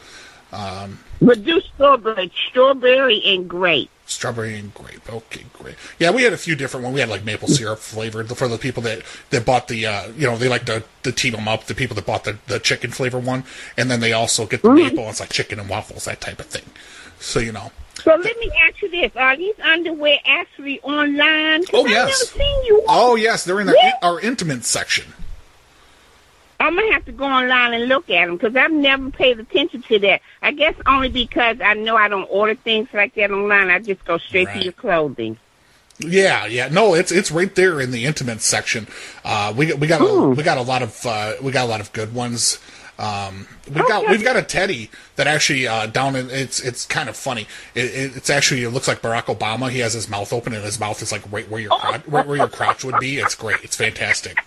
but 1.22 1.44
do 1.46 1.62
strawberry, 1.62 2.32
strawberry 2.50 3.22
and 3.26 3.48
grape. 3.48 3.90
Strawberry 4.12 4.58
and 4.60 4.74
grape. 4.74 5.12
Okay, 5.12 5.46
great. 5.54 5.76
Yeah, 6.00 6.12
we 6.12 6.24
had 6.24 6.34
a 6.34 6.38
few 6.38 6.56
different 6.56 6.84
ones. 6.84 6.94
We 6.96 7.00
had 7.00 7.10
like 7.10 7.24
maple 7.24 7.48
syrup 7.48 7.80
flavored 7.80 8.28
for 8.36 8.48
the 8.48 8.58
people 8.58 8.84
that, 8.84 9.02
that 9.30 9.46
bought 9.46 9.68
the, 9.68 9.86
uh, 9.86 10.08
you 10.18 10.28
know, 10.28 10.36
they 10.38 10.50
like 10.50 10.66
to, 10.66 10.84
to 11.04 11.12
team 11.12 11.34
them 11.34 11.48
up. 11.48 11.66
The 11.66 11.76
people 11.76 11.96
that 11.96 12.06
bought 12.06 12.24
the, 12.26 12.38
the 12.48 12.60
chicken 12.60 12.92
flavor 12.92 13.20
one, 13.20 13.44
and 13.78 13.90
then 13.90 14.00
they 14.02 14.14
also 14.14 14.46
get 14.46 14.62
the 14.62 14.68
Mm-hmm. 14.70 14.96
maple. 14.96 15.10
It's 15.10 15.20
like 15.20 15.30
chicken 15.30 15.60
and 15.60 15.70
waffles, 15.70 16.06
that 16.06 16.22
type 16.22 16.40
of 16.40 16.46
thing. 16.48 16.66
So 17.20 17.40
you 17.40 17.52
know. 17.52 17.72
So 18.04 18.16
let 18.16 18.38
me 18.40 18.52
ask 18.64 18.82
you 18.82 18.90
this: 18.90 19.12
Are 19.16 19.38
these 19.38 19.54
underwear 19.64 20.18
actually 20.26 20.80
online? 20.82 21.64
Oh, 21.74 21.86
yes. 21.86 22.34
never 22.34 22.44
seen 22.44 22.66
you. 22.66 22.84
Oh 22.88 23.16
yes, 23.16 23.44
they're 23.44 23.60
in 23.60 23.70
our, 23.70 23.76
Yeah. 23.76 23.94
our 24.02 24.20
intimate 24.20 24.66
section. 24.66 25.14
I'm 26.62 26.76
gonna 26.76 26.92
have 26.94 27.06
to 27.06 27.12
go 27.12 27.26
online 27.26 27.74
and 27.74 27.88
look 27.88 28.10
at 28.10 28.26
them 28.28 28.38
because 28.38 28.56
I've 28.56 28.72
never 28.72 29.10
paid 29.10 29.40
attention 29.40 29.82
to 29.84 30.00
that. 30.00 30.22
I 30.42 30.52
guess 30.52 30.76
only 30.86 31.10
because 31.10 31.58
I 31.62 31.74
know 31.74 31.96
I 31.96 32.08
don't 32.08 32.28
order 32.30 32.56
things 32.56 32.88
like 32.94 33.16
that 33.16 33.32
online. 33.32 33.70
I 33.70 33.80
just 33.80 34.04
go 34.06 34.18
straight 34.18 34.48
Right. 34.48 34.58
to 34.60 34.64
your 34.64 34.74
clothing. 34.74 35.38
Yeah, 36.00 36.46
yeah. 36.48 36.68
No, 36.70 36.94
it's 36.94 37.12
it's 37.12 37.32
right 37.32 37.54
there 37.54 37.80
in 37.80 37.92
the 37.92 38.06
intimate 38.06 38.42
section. 38.42 38.88
Uh, 39.24 39.54
we 39.56 39.68
got 39.68 39.80
we 39.80 39.88
got 39.88 40.02
a, 40.02 40.06
Ooh. 40.06 40.30
we 40.32 40.44
got 40.44 40.58
a 40.58 40.62
lot 40.64 40.82
of 40.82 41.06
uh, 41.06 41.34
we 41.42 41.52
got 41.52 41.66
a 41.66 41.70
lot 41.70 41.80
of 41.82 41.92
good 41.94 42.14
ones. 42.14 42.60
Um, 43.00 43.48
we've 43.68 43.88
got 43.88 44.08
we've 44.10 44.24
got 44.24 44.36
a 44.36 44.44
teddy 44.44 44.92
that 45.16 45.26
actually 45.28 45.68
uh, 45.68 45.88
down 45.88 46.16
in 46.16 46.30
it's 46.30 46.60
it's 46.60 46.86
kind 46.86 47.10
of 47.10 47.16
funny. 47.16 47.48
It, 47.76 47.86
it, 47.86 48.18
it's 48.18 48.30
actually 48.30 48.64
it 48.64 48.70
looks 48.70 48.88
like 48.88 49.02
Barack 49.02 49.36
Obama. 49.36 49.70
He 49.72 49.80
has 49.80 49.94
his 49.94 50.08
mouth 50.10 50.32
open 50.34 50.54
and 50.54 50.64
his 50.64 50.80
mouth 50.80 51.02
is 51.02 51.12
like 51.12 51.24
right 51.32 51.48
where 51.50 51.62
your 51.62 51.72
crotch, 51.78 52.02
right 52.08 52.28
where 52.28 52.38
your 52.38 52.48
crotch 52.48 52.84
would 52.84 53.00
be. 53.00 53.18
It's 53.18 53.34
great. 53.36 53.58
It's 53.64 53.76
fantastic. 53.76 54.44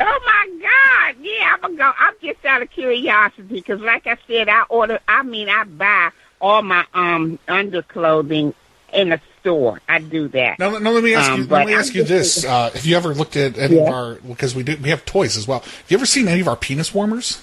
Oh 0.00 0.20
my 0.26 0.48
God! 0.62 1.16
Yeah, 1.24 1.54
I'm 1.54 1.60
gonna 1.60 1.76
go. 1.76 1.92
I'm 1.98 2.14
just 2.22 2.44
out 2.44 2.62
of 2.62 2.70
curiosity 2.70 3.42
because, 3.42 3.80
like 3.80 4.06
I 4.06 4.16
said, 4.26 4.48
I 4.48 4.62
order. 4.68 5.00
I 5.08 5.22
mean, 5.22 5.48
I 5.48 5.64
buy 5.64 6.10
all 6.40 6.62
my 6.62 6.84
um 6.94 7.38
underclothing 7.48 8.54
in 8.92 9.12
a 9.12 9.20
store. 9.40 9.80
I 9.88 9.98
do 9.98 10.28
that. 10.28 10.58
Now, 10.60 10.78
now 10.78 10.90
let 10.90 11.02
me 11.02 11.14
ask 11.14 11.30
Um, 11.32 11.40
you. 11.40 11.46
Let 11.48 11.66
me 11.66 11.72
I'm 11.74 11.80
ask 11.80 11.94
you 11.94 12.04
this: 12.04 12.44
uh, 12.44 12.70
Have 12.70 12.86
you 12.86 12.96
ever 12.96 13.12
looked 13.14 13.36
at 13.36 13.58
any 13.58 13.78
of 13.80 13.88
our 13.88 14.14
because 14.16 14.54
we 14.54 14.62
do 14.62 14.76
we 14.80 14.90
have 14.90 15.04
toys 15.04 15.36
as 15.36 15.48
well? 15.48 15.60
Have 15.60 15.84
you 15.88 15.96
ever 15.96 16.06
seen 16.06 16.28
any 16.28 16.40
of 16.40 16.48
our 16.48 16.56
penis 16.56 16.94
warmers? 16.94 17.42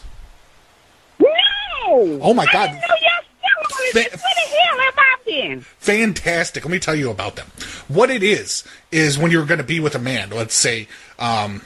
No. 1.20 2.20
Oh, 2.22 2.34
my 2.34 2.44
I 2.50 2.54
God. 2.54 2.68
didn't 2.68 2.82
know 2.82 2.96
y'all 3.02 3.24
still 3.38 3.78
on 3.78 3.86
Fa- 3.92 3.94
this. 3.94 4.22
Where 4.24 4.34
the 4.36 4.58
hell 4.58 4.80
have 4.80 4.94
I 4.98 5.16
been? 5.26 5.62
fantastic. 5.62 6.64
Let 6.66 6.72
me 6.72 6.80
tell 6.80 6.96
you 6.96 7.10
about 7.12 7.36
them. 7.36 7.48
What 7.88 8.10
it 8.10 8.24
is 8.24 8.64
is 8.92 9.18
when 9.18 9.32
you're 9.32 9.46
going 9.46 9.60
to 9.60 9.64
be 9.64 9.80
with 9.80 9.96
a 9.96 10.00
man. 10.00 10.30
Let's 10.32 10.56
say, 10.56 10.88
um, 11.20 11.62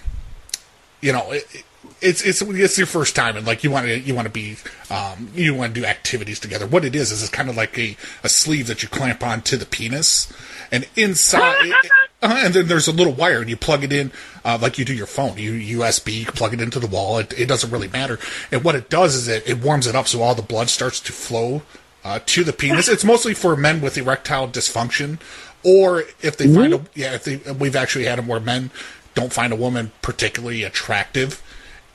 you 1.02 1.12
know, 1.14 1.32
it, 1.32 1.64
it's 2.02 2.22
it's 2.24 2.42
it's 2.42 2.78
your 2.78 2.88
first 2.88 3.16
time, 3.16 3.38
and 3.38 3.46
like 3.46 3.64
you 3.64 3.72
want 3.72 3.86
to 3.88 4.00
you 4.00 4.16
want 4.16 4.26
to 4.26 4.32
be 4.32 4.58
um, 4.90 5.30
you 5.34 5.54
want 5.54 5.74
to 5.74 5.82
do 5.82 5.86
activities 5.86 6.40
together. 6.40 6.66
What 6.66 6.86
it 6.86 6.96
is 6.96 7.12
is 7.12 7.22
it's 7.22 7.32
kind 7.32 7.50
of 7.50 7.58
like 7.58 7.78
a, 7.78 7.96
a 8.24 8.30
sleeve 8.30 8.68
that 8.68 8.84
you 8.84 8.90
clamp 8.90 9.24
onto 9.24 9.58
the 9.58 9.66
penis, 9.66 10.32
and 10.72 10.88
inside. 10.96 11.56
it- 11.66 11.92
uh, 12.22 12.42
and 12.44 12.54
then 12.54 12.68
there's 12.68 12.88
a 12.88 12.92
little 12.92 13.14
wire, 13.14 13.40
and 13.40 13.50
you 13.50 13.56
plug 13.58 13.84
it 13.84 13.94
in 13.94 14.12
uh, 14.44 14.58
like 14.62 14.78
you 14.78 14.84
do 14.86 14.94
your 14.94 15.06
phone. 15.08 15.38
You 15.38 15.80
USB, 15.80 16.20
you 16.22 16.26
plug 16.26 16.54
it 16.54 16.62
into 16.62 16.80
the 16.80 16.88
wall. 16.88 17.18
It, 17.20 17.38
it 17.38 17.48
doesn't 17.48 17.72
really 17.72 17.88
matter. 17.88 18.20
And 18.52 18.64
what 18.64 18.76
it 18.76 18.90
does 18.90 19.16
is 19.16 19.28
it, 19.28 19.48
it 19.48 19.60
warms 19.64 19.88
it 19.88 19.96
up, 19.96 20.08
so 20.08 20.22
all 20.22 20.36
the 20.36 20.42
blood 20.42 20.70
starts 20.70 21.00
to 21.02 21.14
flow 21.14 21.62
uh, 22.04 22.20
to 22.26 22.44
the 22.44 22.54
penis. 22.54 22.88
It's 22.90 23.04
mostly 23.06 23.34
for 23.34 23.56
men 23.56 23.80
with 23.82 23.98
erectile 23.98 24.48
dysfunction, 24.50 25.20
or 25.64 26.04
if 26.22 26.36
they 26.38 26.54
find 26.54 26.74
a 26.74 26.82
yeah, 26.94 27.14
if 27.16 27.24
they 27.24 27.38
we've 27.54 27.76
actually 27.76 28.06
had 28.06 28.18
them 28.20 28.28
where 28.28 28.40
men 28.42 28.72
don't 29.14 29.34
find 29.34 29.52
a 29.52 29.56
woman 29.56 29.92
particularly 30.02 30.64
attractive, 30.64 31.42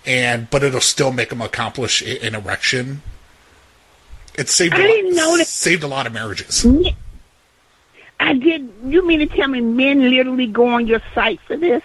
and 0.06 0.48
but 0.50 0.62
it'll 0.62 0.80
still 0.80 1.12
make 1.12 1.30
them 1.30 1.40
accomplish 1.40 2.02
an 2.02 2.34
erection. 2.34 3.02
It 4.36 4.48
saved 4.48 4.74
a 4.74 4.76
didn't 4.78 5.14
know 5.14 5.36
that- 5.36 5.46
saved 5.46 5.82
a 5.82 5.86
lot 5.86 6.06
of 6.06 6.12
marriages. 6.12 6.66
I 8.20 8.32
did. 8.34 8.68
You 8.86 9.06
mean 9.06 9.20
to 9.20 9.26
tell 9.26 9.48
me 9.48 9.60
men 9.60 10.08
literally 10.10 10.46
go 10.46 10.68
on 10.68 10.86
your 10.86 11.00
site 11.14 11.40
for 11.46 11.56
this? 11.56 11.82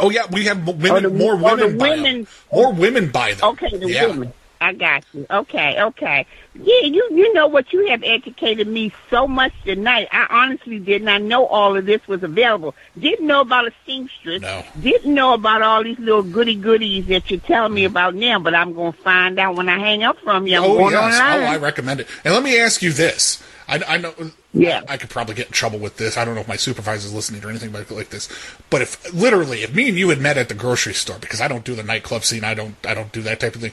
Oh 0.00 0.10
yeah, 0.10 0.22
we 0.30 0.44
have 0.46 0.66
women, 0.66 1.02
the- 1.02 1.10
more 1.10 1.36
the 1.36 1.44
women 1.44 1.78
buy 1.78 1.88
them. 1.90 2.02
women- 2.02 2.26
More 2.52 2.72
women 2.72 3.08
buy 3.10 3.34
them. 3.34 3.50
Okay, 3.50 3.76
the 3.76 3.88
yeah. 3.90 4.06
women. 4.06 4.32
I 4.62 4.72
got 4.72 5.04
you. 5.12 5.26
Okay, 5.28 5.82
okay. 5.82 6.26
Yeah, 6.54 6.82
you 6.82 7.08
you 7.10 7.32
know 7.34 7.48
what? 7.48 7.72
You 7.72 7.88
have 7.88 8.02
educated 8.02 8.68
me 8.68 8.92
so 9.10 9.26
much 9.26 9.52
tonight. 9.64 10.08
I 10.12 10.26
honestly 10.30 10.78
did 10.78 11.02
not 11.02 11.22
know 11.22 11.46
all 11.46 11.76
of 11.76 11.84
this 11.86 12.06
was 12.06 12.22
available. 12.22 12.74
Didn't 12.98 13.26
know 13.26 13.40
about 13.40 13.66
a 13.66 13.72
seamstress. 13.84 14.42
No. 14.42 14.62
Didn't 14.80 15.12
know 15.12 15.34
about 15.34 15.62
all 15.62 15.82
these 15.82 15.98
little 15.98 16.22
goody 16.22 16.54
goodies 16.54 17.06
that 17.06 17.30
you're 17.30 17.40
telling 17.40 17.74
me 17.74 17.82
mm. 17.82 17.86
about 17.86 18.14
now. 18.14 18.38
But 18.38 18.54
I'm 18.54 18.72
gonna 18.72 18.92
find 18.92 19.38
out 19.38 19.56
when 19.56 19.68
I 19.68 19.78
hang 19.78 20.04
up 20.04 20.18
from 20.18 20.46
you. 20.46 20.58
I'm 20.58 20.64
Oh 20.64 20.78
going 20.78 20.92
yes, 20.92 21.14
online. 21.20 21.40
oh 21.42 21.46
I 21.46 21.56
recommend 21.56 22.00
it. 22.00 22.08
And 22.24 22.32
let 22.32 22.42
me 22.42 22.58
ask 22.60 22.82
you 22.82 22.92
this: 22.92 23.42
I, 23.68 23.82
I 23.88 23.96
know, 23.96 24.12
Yeah. 24.52 24.82
I 24.88 24.98
could 24.98 25.08
probably 25.08 25.34
get 25.34 25.46
in 25.46 25.52
trouble 25.52 25.78
with 25.78 25.96
this. 25.96 26.16
I 26.16 26.24
don't 26.24 26.34
know 26.34 26.42
if 26.42 26.48
my 26.48 26.56
supervisor's 26.56 27.12
listening 27.14 27.42
or 27.44 27.48
anything 27.48 27.72
like, 27.72 27.90
like 27.90 28.10
this. 28.10 28.28
But 28.68 28.82
if 28.82 29.12
literally, 29.14 29.62
if 29.62 29.74
me 29.74 29.88
and 29.88 29.98
you 29.98 30.10
had 30.10 30.20
met 30.20 30.36
at 30.36 30.48
the 30.48 30.54
grocery 30.54 30.94
store, 30.94 31.18
because 31.18 31.40
I 31.40 31.48
don't 31.48 31.64
do 31.64 31.74
the 31.74 31.82
nightclub 31.82 32.24
scene, 32.24 32.44
I 32.44 32.54
don't, 32.54 32.74
I 32.86 32.92
don't 32.94 33.10
do 33.12 33.22
that 33.22 33.40
type 33.40 33.54
of 33.54 33.62
thing. 33.62 33.72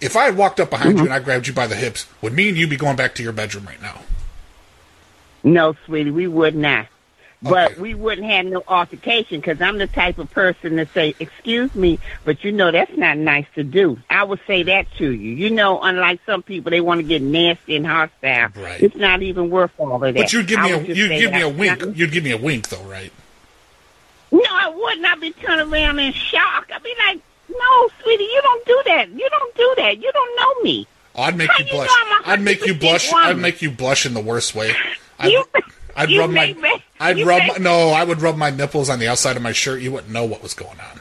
If 0.00 0.16
I 0.16 0.24
had 0.24 0.36
walked 0.36 0.60
up 0.60 0.70
behind 0.70 0.90
Mm-hmm. 0.90 0.98
you 0.98 1.04
and 1.06 1.12
I 1.14 1.18
grabbed 1.20 1.46
you 1.48 1.52
by 1.52 1.66
the 1.66 1.74
hips, 1.76 2.06
would 2.22 2.32
me 2.32 2.48
and 2.48 2.56
you 2.56 2.66
be 2.68 2.76
going 2.76 2.96
back 2.96 3.14
to 3.16 3.22
your 3.22 3.32
bedroom 3.32 3.66
right 3.66 3.80
now? 3.82 4.00
No, 5.44 5.74
sweetie, 5.86 6.10
we 6.10 6.26
would 6.26 6.54
not. 6.54 6.86
But 7.40 7.78
we 7.78 7.94
wouldn't 7.94 8.26
have 8.26 8.46
no 8.46 8.64
altercation 8.66 9.38
because 9.38 9.60
I'm 9.62 9.78
the 9.78 9.86
type 9.86 10.18
of 10.18 10.28
person 10.32 10.76
to 10.78 10.86
say, 10.86 11.14
"Excuse 11.20 11.72
me, 11.72 12.00
but 12.24 12.42
you 12.42 12.50
know 12.50 12.72
that's 12.72 12.96
not 12.96 13.16
nice 13.16 13.46
to 13.54 13.62
do." 13.62 13.96
I 14.10 14.24
would 14.24 14.40
say 14.48 14.64
that 14.64 14.86
to 14.96 15.08
you. 15.12 15.34
You 15.36 15.50
know, 15.50 15.80
unlike 15.80 16.18
some 16.26 16.42
people, 16.42 16.70
they 16.70 16.80
want 16.80 16.98
to 16.98 17.06
get 17.06 17.22
nasty 17.22 17.76
and 17.76 17.86
hostile. 17.86 18.48
Right. 18.56 18.82
It's 18.82 18.96
not 18.96 19.22
even 19.22 19.50
worth 19.50 19.70
all 19.78 19.94
of 19.94 20.00
that. 20.00 20.16
But 20.16 20.32
you'd 20.32 20.48
give 20.48 20.60
me 20.62 20.72
a 20.72 20.80
you'd 20.82 21.10
give 21.10 21.32
me 21.32 21.42
a 21.42 21.48
wink. 21.48 21.86
not- 21.86 21.96
You'd 21.96 22.10
give 22.10 22.24
me 22.24 22.32
a 22.32 22.36
wink 22.36 22.70
though, 22.70 22.82
right? 22.82 23.12
No, 24.32 24.40
I 24.50 24.68
would 24.70 24.98
not 25.00 25.18
I'd 25.18 25.20
be 25.20 25.30
turning 25.30 25.72
around 25.72 26.00
in 26.00 26.12
shock. 26.14 26.68
I'd 26.74 26.82
be 26.82 26.92
like, 27.06 27.20
"No, 27.48 27.88
sweetie, 28.02 28.24
you 28.24 28.40
don't 28.42 28.66
do 28.66 28.82
that. 28.86 29.08
You 29.10 29.28
don't 29.30 29.54
do 29.54 29.74
that. 29.76 29.96
Me." 30.62 30.86
I'd 31.16 31.36
make 31.36 31.50
How 31.50 31.58
you 31.58 31.64
blush. 31.72 31.90
I'd 32.26 32.40
make 32.40 32.64
you 32.66 32.74
blush. 32.74 33.10
woman? 33.10 33.28
I'd 33.28 33.38
make 33.38 33.60
you 33.62 33.70
blush 33.72 34.06
in 34.06 34.14
the 34.14 34.20
worst 34.20 34.54
way. 34.54 34.72
I'd, 35.18 35.32
You- 35.32 35.44
I'd 35.96 36.10
you 36.10 36.20
rub 36.20 36.30
my. 36.30 36.52
me- 36.52 36.82
I'd 37.00 37.24
rub. 37.26 37.42
My, 37.48 37.56
no, 37.58 37.88
I 37.90 38.04
would 38.04 38.22
rub 38.22 38.36
my 38.36 38.50
nipples 38.50 38.88
on 38.88 38.98
the 39.00 39.08
outside 39.08 39.36
of 39.36 39.42
my 39.42 39.52
shirt. 39.52 39.80
You 39.82 39.90
wouldn't 39.92 40.12
know 40.12 40.24
what 40.24 40.42
was 40.42 40.54
going 40.54 40.78
on. 40.80 41.00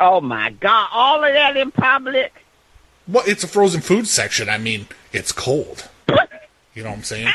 Oh 0.00 0.20
my 0.20 0.50
God! 0.50 0.88
All 0.92 1.22
of 1.24 1.32
that 1.32 1.56
in 1.56 1.70
public. 1.72 2.32
Well, 3.08 3.24
it's 3.26 3.42
a 3.44 3.48
frozen 3.48 3.80
food 3.80 4.06
section. 4.08 4.48
I 4.48 4.58
mean, 4.58 4.86
it's 5.12 5.32
cold. 5.32 5.88
You 6.74 6.82
know 6.82 6.90
what 6.90 6.98
I'm 6.98 7.04
saying? 7.04 7.32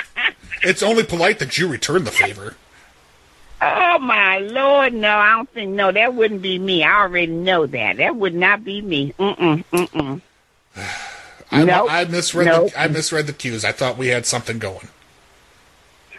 It's 0.62 0.84
only 0.84 1.04
polite 1.04 1.40
that 1.40 1.58
you 1.58 1.68
return 1.68 2.04
the 2.04 2.12
favor. 2.12 2.56
Oh 3.60 3.98
my 3.98 4.38
lord, 4.38 4.94
no, 4.94 5.16
I 5.18 5.32
don't 5.32 5.50
think 5.50 5.72
no, 5.72 5.92
that 5.92 6.14
wouldn't 6.14 6.44
be 6.44 6.60
me. 6.60 6.84
I 6.84 7.02
already 7.02 7.32
know 7.32 7.66
that. 7.66 7.98
That 7.98 8.16
would 8.16 8.36
not 8.36 8.64
be 8.64 8.84
me. 8.84 9.16
Mm 9.20 9.36
Mm 9.38 9.64
mm 9.72 9.90
mm 9.90 10.22
I, 11.52 11.66
Nope. 11.66 11.88
I 11.92 12.06
misread. 12.06 12.46
Nope. 12.46 12.72
The, 12.72 12.82
I 12.82 12.88
misread 12.88 13.28
the 13.28 13.34
cues. 13.34 13.66
I 13.66 13.74
thought 13.74 13.98
we 13.98 14.08
had 14.08 14.26
something 14.26 14.58
going. 14.58 14.88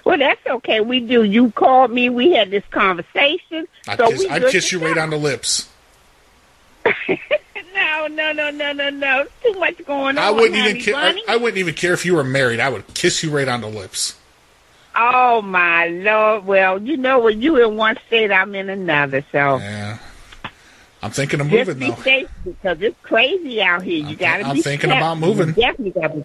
Well, 0.04 0.18
that's 0.18 0.44
okay. 0.46 0.80
We 0.80 1.00
do. 1.00 1.22
You 1.22 1.52
called 1.52 1.90
me. 1.90 2.10
We 2.10 2.32
had 2.32 2.50
this 2.50 2.64
conversation. 2.70 3.66
I'd 3.88 3.98
so 3.98 4.08
kiss, 4.08 4.18
we 4.18 4.28
I'd 4.28 4.46
kiss 4.48 4.72
you 4.72 4.80
right 4.80 4.98
on 4.98 5.10
the 5.10 5.16
lips. 5.16 5.68
No, 7.74 8.06
no, 8.06 8.32
no, 8.32 8.50
no, 8.50 8.72
no, 8.72 8.90
no. 8.90 9.26
Too 9.42 9.58
much 9.58 9.84
going 9.86 10.18
on. 10.18 10.24
I 10.24 10.30
wouldn't 10.30 10.56
even. 10.56 10.94
honey 10.94 11.22
Ca- 11.22 11.24
I. 11.28 11.34
I 11.34 11.36
wouldn't 11.36 11.58
even 11.58 11.74
care 11.74 11.92
if 11.94 12.04
you 12.04 12.14
were 12.14 12.24
married. 12.24 12.60
I 12.60 12.68
would 12.68 12.92
kiss 12.94 13.22
you 13.22 13.30
right 13.30 13.48
on 13.48 13.60
the 13.60 13.68
lips. 13.68 14.16
Oh 14.94 15.40
my 15.40 15.86
lord. 15.88 16.44
Well, 16.44 16.82
you 16.82 16.96
know 16.96 17.20
what? 17.20 17.36
You 17.36 17.64
in 17.64 17.76
one 17.76 17.96
state, 18.06 18.30
I'm 18.30 18.54
in 18.54 18.68
another. 18.68 19.24
So 19.32 19.58
Yeah. 19.58 19.98
I'm 21.02 21.10
thinking 21.10 21.40
of 21.40 21.48
just 21.48 21.68
moving 21.68 21.80
be 21.80 21.94
though. 21.94 22.02
safe 22.02 22.28
because 22.44 22.80
it's 22.80 22.96
crazy 23.02 23.60
out 23.60 23.82
here. 23.82 23.98
You 23.98 24.06
I'm- 24.08 24.16
gotta 24.16 24.46
I'm 24.46 24.56
be. 24.56 24.62
thinking 24.62 24.90
careful. 24.90 25.06
about 25.12 25.18
moving. 25.18 25.48
You 25.48 25.54
definitely 25.54 26.00
gotta. 26.00 26.24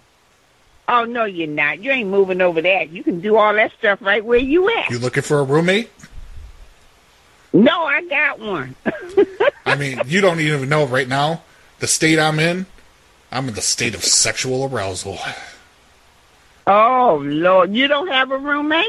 Oh 0.88 1.04
no, 1.04 1.24
you're 1.24 1.46
not. 1.48 1.80
You 1.82 1.90
ain't 1.90 2.08
moving 2.08 2.40
over 2.40 2.62
there. 2.62 2.84
You 2.84 3.02
can 3.02 3.20
do 3.20 3.36
all 3.36 3.52
that 3.54 3.72
stuff 3.78 4.00
right 4.00 4.24
where 4.24 4.38
you 4.38 4.70
at. 4.78 4.88
You 4.90 4.98
looking 4.98 5.22
for 5.22 5.40
a 5.40 5.42
roommate? 5.42 5.90
No, 7.52 7.82
I 7.82 8.04
got 8.04 8.38
one. 8.38 8.74
I 9.66 9.74
mean, 9.74 10.00
you 10.06 10.20
don't 10.20 10.38
even 10.40 10.68
know 10.68 10.86
right 10.86 11.08
now 11.08 11.42
the 11.80 11.86
state 11.86 12.18
I'm 12.18 12.38
in. 12.38 12.66
I'm 13.32 13.48
in 13.48 13.54
the 13.54 13.60
state 13.62 13.94
of 13.94 14.04
sexual 14.04 14.64
arousal. 14.64 15.18
oh 16.66 17.20
Lord, 17.24 17.74
you 17.74 17.88
don't 17.88 18.08
have 18.08 18.30
a 18.30 18.38
roommate? 18.38 18.86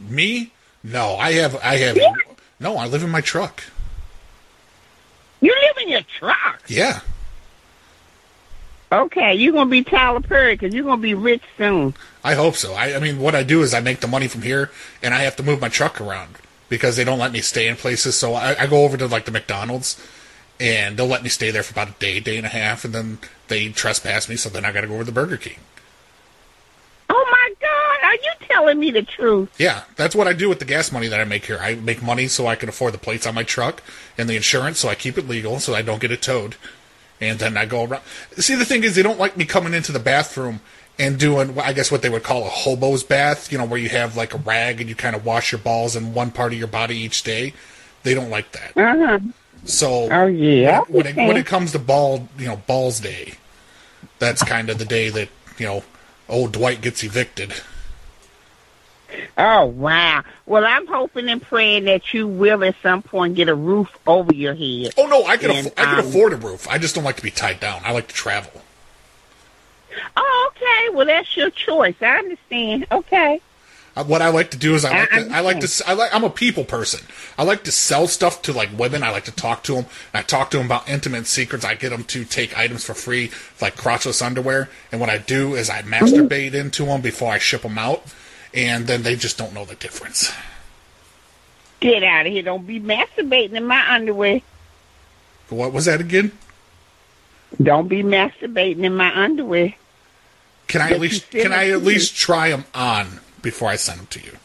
Me? 0.00 0.52
No, 0.82 1.16
I 1.16 1.32
have. 1.32 1.56
I 1.62 1.76
have. 1.76 1.96
Yeah. 1.96 2.12
No, 2.60 2.76
I 2.76 2.86
live 2.86 3.02
in 3.02 3.10
my 3.10 3.20
truck. 3.20 3.62
You 5.44 5.54
live 5.60 5.82
in 5.82 5.90
your 5.90 6.00
truck. 6.18 6.62
Yeah. 6.68 7.00
Okay, 8.90 9.34
you're 9.34 9.52
gonna 9.52 9.68
be 9.68 9.84
Tyler 9.84 10.20
Perry 10.20 10.54
because 10.54 10.72
you're 10.72 10.84
gonna 10.84 11.02
be 11.02 11.12
rich 11.12 11.42
soon. 11.58 11.92
I 12.22 12.32
hope 12.32 12.54
so. 12.54 12.72
I, 12.72 12.96
I 12.96 12.98
mean, 12.98 13.18
what 13.18 13.34
I 13.34 13.42
do 13.42 13.60
is 13.60 13.74
I 13.74 13.80
make 13.80 14.00
the 14.00 14.08
money 14.08 14.26
from 14.26 14.40
here, 14.40 14.70
and 15.02 15.12
I 15.12 15.18
have 15.18 15.36
to 15.36 15.42
move 15.42 15.60
my 15.60 15.68
truck 15.68 16.00
around 16.00 16.38
because 16.70 16.96
they 16.96 17.04
don't 17.04 17.18
let 17.18 17.30
me 17.30 17.42
stay 17.42 17.68
in 17.68 17.76
places. 17.76 18.16
So 18.16 18.32
I, 18.32 18.58
I 18.58 18.66
go 18.66 18.84
over 18.84 18.96
to 18.96 19.06
like 19.06 19.26
the 19.26 19.32
McDonald's, 19.32 20.02
and 20.58 20.96
they'll 20.96 21.06
let 21.06 21.22
me 21.22 21.28
stay 21.28 21.50
there 21.50 21.62
for 21.62 21.72
about 21.72 21.90
a 21.90 21.98
day, 21.98 22.20
day 22.20 22.38
and 22.38 22.46
a 22.46 22.48
half, 22.48 22.86
and 22.86 22.94
then 22.94 23.18
they 23.48 23.68
trespass 23.68 24.30
me. 24.30 24.36
So 24.36 24.48
then 24.48 24.64
I 24.64 24.72
got 24.72 24.80
to 24.80 24.86
go 24.86 24.94
over 24.94 25.04
to 25.04 25.12
Burger 25.12 25.36
King. 25.36 25.58
Oh 27.10 27.26
my 27.30 27.54
God, 27.60 28.08
are 28.08 28.14
you 28.14 28.32
telling 28.54 28.78
me 28.78 28.90
the 28.90 29.02
truth? 29.02 29.50
Yeah, 29.58 29.82
that's 29.96 30.14
what 30.14 30.28
I 30.28 30.32
do 30.32 30.48
with 30.48 30.58
the 30.60 30.64
gas 30.64 30.92
money 30.92 31.08
that 31.08 31.20
I 31.20 31.24
make 31.24 31.46
here. 31.46 31.58
I 31.60 31.74
make 31.74 32.02
money 32.02 32.28
so 32.28 32.46
I 32.46 32.56
can 32.56 32.68
afford 32.68 32.94
the 32.94 32.98
plates 32.98 33.26
on 33.26 33.34
my 33.34 33.42
truck 33.42 33.82
and 34.16 34.28
the 34.28 34.36
insurance, 34.36 34.78
so 34.78 34.88
I 34.88 34.94
keep 34.94 35.18
it 35.18 35.28
legal, 35.28 35.58
so 35.60 35.74
I 35.74 35.82
don't 35.82 36.00
get 36.00 36.12
it 36.12 36.22
towed. 36.22 36.56
And 37.20 37.38
then 37.38 37.56
I 37.56 37.64
go 37.66 37.84
around. 37.84 38.02
See, 38.36 38.54
the 38.54 38.64
thing 38.64 38.84
is, 38.84 38.94
they 38.94 39.02
don't 39.02 39.18
like 39.18 39.36
me 39.36 39.44
coming 39.44 39.72
into 39.74 39.92
the 39.92 39.98
bathroom 40.00 40.60
and 40.98 41.18
doing, 41.18 41.58
I 41.58 41.72
guess, 41.72 41.90
what 41.90 42.02
they 42.02 42.08
would 42.10 42.22
call 42.22 42.44
a 42.44 42.48
hobo's 42.50 43.02
bath. 43.04 43.50
You 43.52 43.58
know, 43.58 43.64
where 43.64 43.78
you 43.78 43.88
have 43.88 44.16
like 44.16 44.34
a 44.34 44.38
rag 44.38 44.80
and 44.80 44.88
you 44.88 44.94
kind 44.96 45.16
of 45.16 45.24
wash 45.24 45.52
your 45.52 45.60
balls 45.60 45.96
in 45.96 46.12
one 46.14 46.30
part 46.30 46.52
of 46.52 46.58
your 46.58 46.68
body 46.68 46.96
each 46.96 47.22
day. 47.22 47.54
They 48.02 48.14
don't 48.14 48.30
like 48.30 48.52
that. 48.52 48.76
Uh 48.76 48.96
huh. 48.96 49.18
So, 49.64 50.08
Oh 50.12 50.26
yeah. 50.26 50.82
when 50.88 51.06
it, 51.06 51.16
when 51.16 51.36
it 51.36 51.46
comes 51.46 51.72
to 51.72 51.78
ball, 51.78 52.28
you 52.38 52.46
know, 52.46 52.56
balls 52.66 53.00
day, 53.00 53.34
that's 54.18 54.42
kind 54.44 54.68
of 54.68 54.78
the 54.78 54.84
day 54.84 55.08
that 55.08 55.28
you 55.56 55.66
know, 55.66 55.84
old 56.28 56.52
Dwight 56.52 56.82
gets 56.82 57.02
evicted. 57.02 57.54
Oh 59.36 59.64
wow. 59.66 60.22
Well, 60.46 60.64
I'm 60.64 60.86
hoping 60.86 61.28
and 61.28 61.40
praying 61.42 61.84
that 61.84 62.12
you 62.14 62.26
will 62.28 62.62
at 62.64 62.76
some 62.82 63.02
point 63.02 63.34
get 63.34 63.48
a 63.48 63.54
roof 63.54 63.88
over 64.06 64.32
your 64.34 64.54
head. 64.54 64.92
Oh 64.96 65.06
no, 65.06 65.24
I 65.24 65.36
can 65.36 65.50
And, 65.50 65.66
affo- 65.68 65.72
I 65.76 65.84
can 65.84 65.98
um, 66.00 66.06
afford 66.06 66.32
a 66.32 66.36
roof. 66.36 66.68
I 66.68 66.78
just 66.78 66.94
don't 66.94 67.04
like 67.04 67.16
to 67.16 67.22
be 67.22 67.30
tied 67.30 67.60
down. 67.60 67.80
I 67.84 67.92
like 67.92 68.08
to 68.08 68.14
travel. 68.14 68.62
Oh, 70.16 70.50
okay. 70.54 70.94
Well, 70.94 71.06
that's 71.06 71.36
your 71.36 71.50
choice. 71.50 71.94
I 72.00 72.16
understand. 72.18 72.86
Okay. 72.90 73.40
Uh, 73.96 74.02
What 74.04 74.22
I 74.22 74.28
like 74.30 74.50
to 74.50 74.56
do 74.56 74.74
is 74.74 74.84
I 74.84 74.90
like 75.00 75.12
I 75.12 75.22
to, 75.22 75.30
I 75.36 75.40
like 75.40 75.60
to 75.60 75.84
I 75.86 75.92
like 75.92 76.12
I'm 76.14 76.24
a 76.24 76.30
people 76.30 76.64
person. 76.64 77.06
I 77.38 77.44
like 77.44 77.62
to 77.64 77.70
sell 77.72 78.08
stuff 78.08 78.42
to 78.42 78.52
like 78.52 78.76
women. 78.76 79.04
I 79.04 79.10
like 79.10 79.24
to 79.26 79.32
talk 79.32 79.62
to 79.64 79.74
them. 79.74 79.86
I 80.12 80.22
talk 80.22 80.50
to 80.50 80.56
them 80.56 80.66
about 80.66 80.88
intimate 80.88 81.26
secrets. 81.26 81.64
I 81.64 81.74
get 81.74 81.90
them 81.90 82.02
to 82.04 82.24
take 82.24 82.58
items 82.58 82.84
for 82.84 82.94
free, 82.94 83.30
like 83.60 83.76
crotchless 83.76 84.20
underwear. 84.24 84.68
And 84.90 85.00
what 85.00 85.10
I 85.10 85.18
do 85.18 85.54
is 85.54 85.70
I 85.70 85.82
masturbate 85.82 86.54
into 86.54 86.86
them 86.86 87.00
before 87.02 87.32
I 87.32 87.38
ship 87.38 87.62
them 87.62 87.78
out, 87.78 88.02
and 88.54 88.86
then 88.86 89.02
they 89.02 89.16
just 89.16 89.36
don't 89.36 89.52
know 89.52 89.64
the 89.64 89.74
difference. 89.74 90.32
Get 91.80 92.02
out 92.02 92.26
of 92.26 92.32
here. 92.32 92.42
Don't 92.42 92.66
be 92.66 92.80
masturbating 92.80 93.52
in 93.52 93.66
my 93.66 93.92
underwear. 93.92 94.40
What 95.50 95.72
was 95.72 95.84
that 95.84 96.00
again? 96.00 96.32
Don't 97.62 97.88
be 97.88 98.02
masturbating 98.02 98.84
in 98.84 98.96
my 98.96 99.14
underwear. 99.14 99.74
Can 100.66 100.80
I 100.80 100.88
But 100.88 100.94
at 100.94 101.00
least 101.00 101.30
can 101.30 101.52
I 101.52 101.70
at 101.70 101.82
least 101.82 102.16
try 102.16 102.48
them 102.48 102.64
on 102.74 103.20
before 103.42 103.68
I 103.68 103.76
send 103.76 104.00
them 104.00 104.06
to 104.06 104.20
you? 104.20 104.38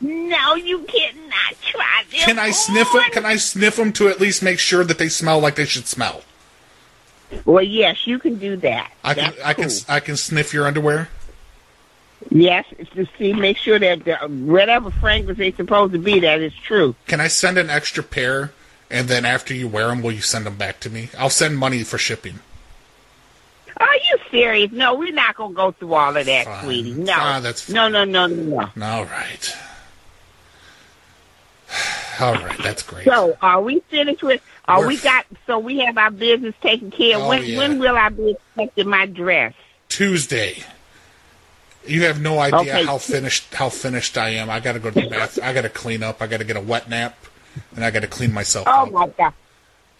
No, 0.00 0.54
you 0.54 0.80
cannot 0.80 1.60
try 1.62 2.04
them. 2.10 2.20
Can 2.20 2.38
I 2.38 2.50
sniff 2.50 2.92
them? 2.92 3.02
Can 3.10 3.24
I 3.24 3.36
sniff 3.36 3.76
them 3.76 3.92
to 3.94 4.08
at 4.08 4.20
least 4.20 4.42
make 4.42 4.58
sure 4.58 4.84
that 4.84 4.98
they 4.98 5.08
smell 5.08 5.40
like 5.40 5.56
they 5.56 5.64
should 5.64 5.86
smell? 5.86 6.22
Well, 7.44 7.62
yes, 7.62 8.06
you 8.06 8.18
can 8.18 8.36
do 8.36 8.56
that. 8.58 8.92
I 9.02 9.14
can 9.14 9.24
That's 9.24 9.42
I 9.42 9.54
can. 9.54 9.70
I 9.88 10.00
can 10.00 10.16
sniff 10.16 10.54
your 10.54 10.66
underwear. 10.66 11.08
Yes, 12.30 12.64
it's 12.78 12.90
to 12.90 13.06
see, 13.18 13.32
make 13.32 13.56
sure 13.56 13.78
that 13.78 14.04
the, 14.04 14.16
whatever 14.28 14.90
fragrance 14.90 15.38
they're 15.38 15.52
supposed 15.52 15.92
to 15.92 15.98
be, 15.98 16.20
that 16.20 16.40
is 16.40 16.54
true. 16.54 16.94
Can 17.06 17.20
I 17.20 17.28
send 17.28 17.58
an 17.58 17.70
extra 17.70 18.02
pair, 18.02 18.52
and 18.90 19.06
then 19.08 19.24
after 19.24 19.52
you 19.54 19.68
wear 19.68 19.88
them, 19.88 20.02
will 20.02 20.12
you 20.12 20.22
send 20.22 20.46
them 20.46 20.56
back 20.56 20.80
to 20.80 20.90
me? 20.90 21.10
I'll 21.18 21.30
send 21.30 21.58
money 21.58 21.82
for 21.84 21.98
shipping. 21.98 22.40
Are 23.78 23.94
you 23.94 24.16
serious? 24.30 24.72
No, 24.72 24.94
we're 24.94 25.12
not 25.12 25.36
gonna 25.36 25.52
go 25.54 25.70
through 25.72 25.92
all 25.92 26.16
of 26.16 26.24
that, 26.26 26.46
Fine. 26.46 26.64
sweetie. 26.64 26.94
No, 26.94 27.12
Ah, 27.14 27.40
that's 27.40 27.68
no, 27.68 27.88
no, 27.88 28.04
no, 28.04 28.26
no. 28.26 28.70
no. 28.74 28.86
All 28.86 29.04
right. 29.04 29.56
All 32.20 32.32
right, 32.34 32.56
that's 32.62 32.82
great. 32.82 33.04
So, 33.04 33.36
are 33.42 33.60
we 33.60 33.80
finished 33.90 34.22
with? 34.22 34.40
Are 34.64 34.80
We're 34.80 34.86
we 34.88 34.96
got? 34.96 35.26
So 35.46 35.58
we 35.58 35.80
have 35.80 35.98
our 35.98 36.10
business 36.10 36.54
taken 36.62 36.90
care. 36.90 37.16
of. 37.18 37.24
Oh, 37.24 37.28
when 37.28 37.44
yeah. 37.44 37.58
when 37.58 37.78
will 37.78 37.94
I 37.96 38.08
be 38.08 38.30
expecting 38.30 38.88
my 38.88 39.04
dress? 39.04 39.52
Tuesday. 39.90 40.62
You 41.86 42.04
have 42.04 42.20
no 42.20 42.38
idea 42.38 42.58
Okay. 42.60 42.84
how 42.84 42.98
finished 42.98 43.52
how 43.54 43.68
finished 43.68 44.16
I 44.18 44.30
am. 44.30 44.50
I 44.50 44.60
got 44.60 44.72
to 44.72 44.78
go 44.78 44.90
to 44.90 45.00
the 45.00 45.08
bath. 45.08 45.38
I 45.42 45.52
got 45.52 45.62
to 45.62 45.68
clean 45.68 46.02
up. 46.02 46.20
I 46.22 46.26
got 46.26 46.38
to 46.38 46.44
get 46.44 46.56
a 46.56 46.60
wet 46.60 46.88
nap, 46.88 47.16
and 47.74 47.84
I 47.84 47.90
got 47.90 48.00
to 48.00 48.08
clean 48.08 48.32
myself 48.32 48.66
up. 48.66 48.74
Oh 48.78 48.82
up. 48.86 48.92
my 48.92 49.06
god! 49.08 49.34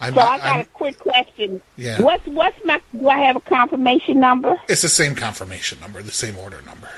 I'm, 0.01 0.15
So 0.15 0.21
I 0.21 0.39
got 0.39 0.47
I'm- 0.47 0.61
a 0.61 0.65
quick 0.67 0.99
question. 0.99 1.63
Yeah. 1.77 2.01
What's 2.03 2.27
what's 2.27 2.63
my? 2.65 2.81
Do 2.99 3.09
I 3.09 3.19
have 3.19 3.37
a 3.37 3.41
confirmation 3.41 4.21
number? 4.21 4.61
it's 4.69 4.83
the 4.83 4.89
same 4.89 5.15
confirmation 5.15 5.79
number, 5.81 6.03
the 6.03 6.11
same 6.13 6.37
order 6.39 6.61
number. 6.63 6.89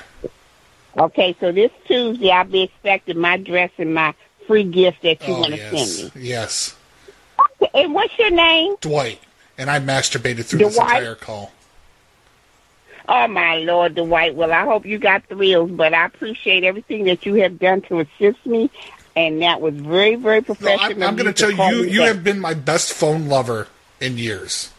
Okay, 0.97 1.37
so 1.39 1.53
this 1.53 1.71
Tuesday 1.87 2.31
I'll 2.31 2.45
be 2.45 2.63
expecting 2.63 3.19
my 3.19 3.37
dress 3.37 3.71
and 3.79 3.95
my 3.95 4.15
free 4.47 4.65
gift 4.65 5.03
that 5.03 5.27
you 5.29 5.35
oh 5.35 5.41
want 5.41 5.55
to 5.55 5.57
yes, 5.61 5.93
send 5.97 6.15
me. 6.17 6.21
yes, 6.23 6.77
And 7.75 7.95
what's 7.95 8.19
your 8.19 8.31
name? 8.31 8.75
Dwight. 8.81 9.21
And 9.59 9.71
I 9.71 9.79
masturbated 9.81 10.45
through 10.47 10.61
this 10.61 10.79
entire 10.79 11.15
call. 11.15 11.53
Oh 13.09 13.27
my 13.27 13.57
Lord, 13.57 13.95
Dwight. 13.95 14.35
Well, 14.35 14.53
I 14.53 14.65
hope 14.65 14.85
you 14.85 14.99
got 14.99 15.25
thrills, 15.25 15.71
but 15.71 15.95
I 15.95 16.05
appreciate 16.05 16.63
everything 16.63 17.05
that 17.05 17.25
you 17.25 17.35
have 17.37 17.59
done 17.59 17.81
to 17.83 18.01
assist 18.01 18.45
me, 18.45 18.71
and 19.17 19.41
that 19.41 19.63
was 19.63 19.75
very, 19.75 20.15
very 20.15 20.41
No, 20.41 20.43
professional. 20.43 21.03
I'm, 21.03 21.03
I'm 21.03 21.17
going 21.17 21.27
to 21.27 21.33
tell 21.33 21.51
you, 21.51 21.85
you 21.85 22.01
back. 22.01 22.09
have 22.09 22.23
been 22.25 22.39
my 22.39 22.53
best 22.53 22.93
phone 22.93 23.27
lover 23.29 23.69
in 23.99 24.19
years, 24.19 24.71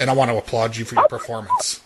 and 0.00 0.08
I 0.08 0.14
want 0.14 0.30
to 0.30 0.38
applaud 0.38 0.78
you 0.78 0.86
for 0.86 0.94
your 0.94 1.08
performance. 1.08 1.82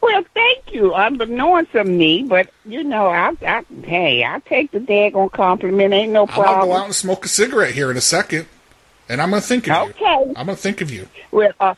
Well, 0.00 0.24
thank 0.34 0.72
you. 0.72 0.94
Unbeknownst 0.94 1.74
of 1.74 1.86
me, 1.86 2.22
but 2.22 2.50
you 2.64 2.82
know, 2.82 3.08
I, 3.08 3.36
I 3.46 3.64
hey, 3.84 4.24
I'll 4.24 4.40
take 4.40 4.70
the 4.70 4.80
daggone 4.80 5.30
compliment. 5.30 5.92
Ain't 5.92 6.12
no 6.12 6.26
problem. 6.26 6.48
I'll 6.60 6.66
go 6.66 6.72
out 6.72 6.86
and 6.86 6.94
smoke 6.94 7.26
a 7.26 7.28
cigarette 7.28 7.74
here 7.74 7.90
in 7.90 7.96
a 7.98 8.00
second, 8.00 8.46
and 9.08 9.20
I'm 9.20 9.30
gonna 9.30 9.42
think 9.42 9.68
of 9.68 9.86
you. 9.86 9.90
Okay. 9.90 10.32
I'm 10.34 10.46
gonna 10.46 10.56
think 10.56 10.80
of 10.80 10.90
you. 10.90 11.08
Well, 11.30 11.52
uh, 11.60 11.74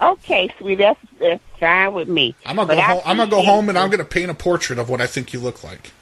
okay, 0.00 0.52
sweet. 0.58 0.78
That's, 0.78 0.98
that's 1.20 1.42
fine 1.60 1.92
with 1.92 2.08
me. 2.08 2.34
I'm 2.44 2.56
gonna 2.56 2.66
But 2.68 2.74
go 2.74 2.80
I 2.80 2.84
home. 2.84 3.02
I'm 3.04 3.16
gonna 3.18 3.30
go 3.30 3.42
home 3.42 3.68
and. 3.68 3.78
I'm 3.78 3.90
gonna 3.90 4.04
paint 4.04 4.30
a 4.30 4.34
portrait 4.34 4.78
of 4.78 4.88
what 4.88 5.00
I 5.00 5.06
think 5.06 5.32
you 5.32 5.38
look 5.38 5.62
like. 5.62 5.92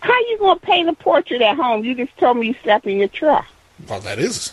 How 0.00 0.18
you 0.18 0.38
gonna 0.38 0.60
paint 0.60 0.88
a 0.88 0.92
portrait 0.94 1.42
at 1.42 1.56
home? 1.56 1.84
You 1.84 1.94
just 1.94 2.16
told 2.16 2.36
me 2.38 2.46
you 2.48 2.54
slept 2.62 2.86
in 2.86 2.98
your 2.98 3.08
truck. 3.08 3.46
Well, 3.88 4.00
that 4.00 4.18
is. 4.18 4.52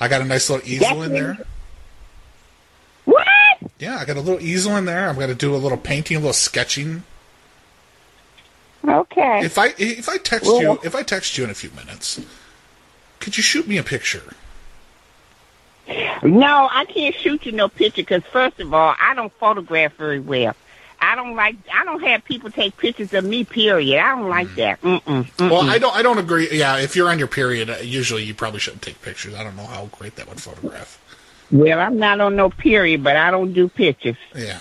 I 0.00 0.08
got 0.08 0.20
a 0.20 0.24
nice 0.24 0.50
little 0.50 0.66
easel 0.68 1.02
in 1.02 1.12
there. 1.12 1.38
What? 3.04 3.26
Yeah, 3.78 3.98
I 3.98 4.04
got 4.04 4.16
a 4.16 4.20
little 4.20 4.40
easel 4.40 4.76
in 4.76 4.86
there. 4.86 5.08
I'm 5.08 5.18
gonna 5.18 5.34
do 5.34 5.54
a 5.54 5.58
little 5.58 5.78
painting, 5.78 6.16
a 6.16 6.20
little 6.20 6.32
sketching. 6.32 7.02
Okay. 8.86 9.44
If 9.44 9.56
I 9.58 9.74
if 9.78 10.08
I 10.08 10.18
text 10.18 10.46
Well- 10.46 10.60
you 10.60 10.78
if 10.82 10.94
I 10.94 11.02
text 11.02 11.38
you 11.38 11.44
in 11.44 11.50
a 11.50 11.54
few 11.54 11.70
minutes, 11.70 12.20
could 13.20 13.36
you 13.36 13.42
shoot 13.42 13.66
me 13.66 13.76
a 13.78 13.82
picture? 13.82 14.34
No, 16.24 16.68
I 16.70 16.86
can't 16.86 17.14
shoot 17.14 17.44
you 17.44 17.52
no 17.52 17.68
picture 17.68 18.02
because 18.02 18.22
first 18.24 18.58
of 18.60 18.72
all, 18.72 18.94
I 18.98 19.14
don't 19.14 19.32
photograph 19.34 19.94
very 19.94 20.20
well. 20.20 20.54
I 21.00 21.16
don't 21.16 21.36
like. 21.36 21.56
I 21.72 21.84
don't 21.84 22.02
have 22.02 22.24
people 22.24 22.50
take 22.50 22.78
pictures 22.78 23.12
of 23.12 23.24
me. 23.24 23.44
Period. 23.44 24.00
I 24.00 24.16
don't 24.16 24.30
like 24.30 24.54
that. 24.54 24.80
Mm-mm, 24.80 25.00
mm-mm. 25.02 25.50
Well, 25.50 25.68
I 25.68 25.78
don't. 25.78 25.94
I 25.94 26.00
don't 26.00 26.16
agree. 26.16 26.48
Yeah, 26.50 26.78
if 26.78 26.96
you're 26.96 27.10
on 27.10 27.18
your 27.18 27.28
period, 27.28 27.68
uh, 27.68 27.76
usually 27.82 28.22
you 28.22 28.32
probably 28.32 28.60
shouldn't 28.60 28.82
take 28.82 29.00
pictures. 29.02 29.34
I 29.34 29.44
don't 29.44 29.54
know 29.54 29.66
how 29.66 29.86
great 29.86 30.16
that 30.16 30.26
would 30.28 30.40
photograph. 30.40 30.98
Well, 31.50 31.78
I'm 31.78 31.98
not 31.98 32.20
on 32.20 32.36
no 32.36 32.48
period, 32.48 33.04
but 33.04 33.16
I 33.16 33.30
don't 33.30 33.52
do 33.52 33.68
pictures. 33.68 34.16
Yeah. 34.34 34.60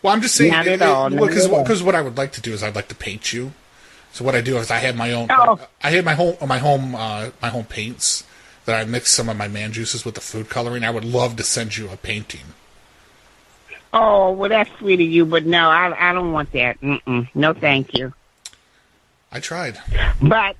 Well, 0.00 0.14
I'm 0.14 0.22
just 0.22 0.34
saying. 0.34 0.52
Not 0.52 0.66
at 0.66 0.80
all, 0.80 1.10
Because 1.10 1.46
all. 1.46 1.62
because 1.62 1.82
what 1.82 1.94
I 1.94 2.00
would 2.00 2.16
like 2.16 2.32
to 2.32 2.40
do 2.40 2.54
is 2.54 2.62
I'd 2.62 2.74
like 2.74 2.88
to 2.88 2.94
paint 2.94 3.32
you. 3.32 3.52
So 4.12 4.24
what 4.24 4.34
I 4.34 4.40
do 4.40 4.56
is 4.56 4.70
I 4.70 4.78
have 4.78 4.96
my 4.96 5.12
own. 5.12 5.26
Oh. 5.30 5.60
I 5.82 5.90
have 5.90 6.04
my 6.06 6.14
home 6.14 6.36
my 6.46 6.58
home 6.58 6.94
uh, 6.94 7.30
my 7.42 7.48
home 7.48 7.64
paints 7.64 8.24
that 8.64 8.80
I 8.80 8.84
mix 8.84 9.10
some 9.10 9.28
of 9.28 9.36
my 9.36 9.48
man 9.48 9.72
juices 9.72 10.04
with 10.04 10.14
the 10.14 10.20
food 10.20 10.48
coloring. 10.48 10.84
I 10.84 10.90
would 10.90 11.04
love 11.04 11.36
to 11.36 11.42
send 11.42 11.76
you 11.76 11.88
a 11.90 11.96
painting. 11.96 12.46
Oh, 13.92 14.32
well, 14.32 14.48
that's 14.48 14.70
sweet 14.78 15.00
of 15.00 15.06
you, 15.06 15.26
but 15.26 15.44
no, 15.44 15.68
I 15.68 16.10
I 16.10 16.12
don't 16.12 16.32
want 16.32 16.52
that. 16.52 16.80
Mm-mm. 16.80 17.28
No, 17.34 17.52
thank 17.52 17.96
you. 17.96 18.12
I 19.30 19.40
tried. 19.40 19.78
But 20.20 20.56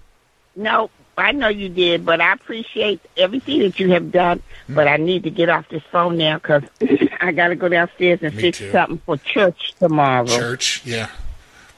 no, 0.54 0.90
I 1.16 1.32
know 1.32 1.48
you 1.48 1.68
did, 1.68 2.04
but 2.04 2.20
I 2.20 2.32
appreciate 2.32 3.00
everything 3.16 3.60
that 3.60 3.78
you 3.80 3.90
have 3.92 4.12
done. 4.12 4.42
Hmm. 4.66 4.74
But 4.74 4.88
I 4.88 4.96
need 4.96 5.22
to 5.24 5.30
get 5.30 5.48
off 5.48 5.68
this 5.68 5.82
phone 5.90 6.18
now 6.18 6.36
because 6.36 6.62
I 7.20 7.32
got 7.32 7.48
to 7.48 7.54
go 7.56 7.68
downstairs 7.68 8.20
and 8.22 8.34
Me 8.34 8.42
fix 8.42 8.58
too. 8.58 8.70
something 8.70 8.98
for 8.98 9.16
church 9.16 9.74
tomorrow. 9.78 10.26
Church, 10.26 10.82
yeah. 10.84 11.08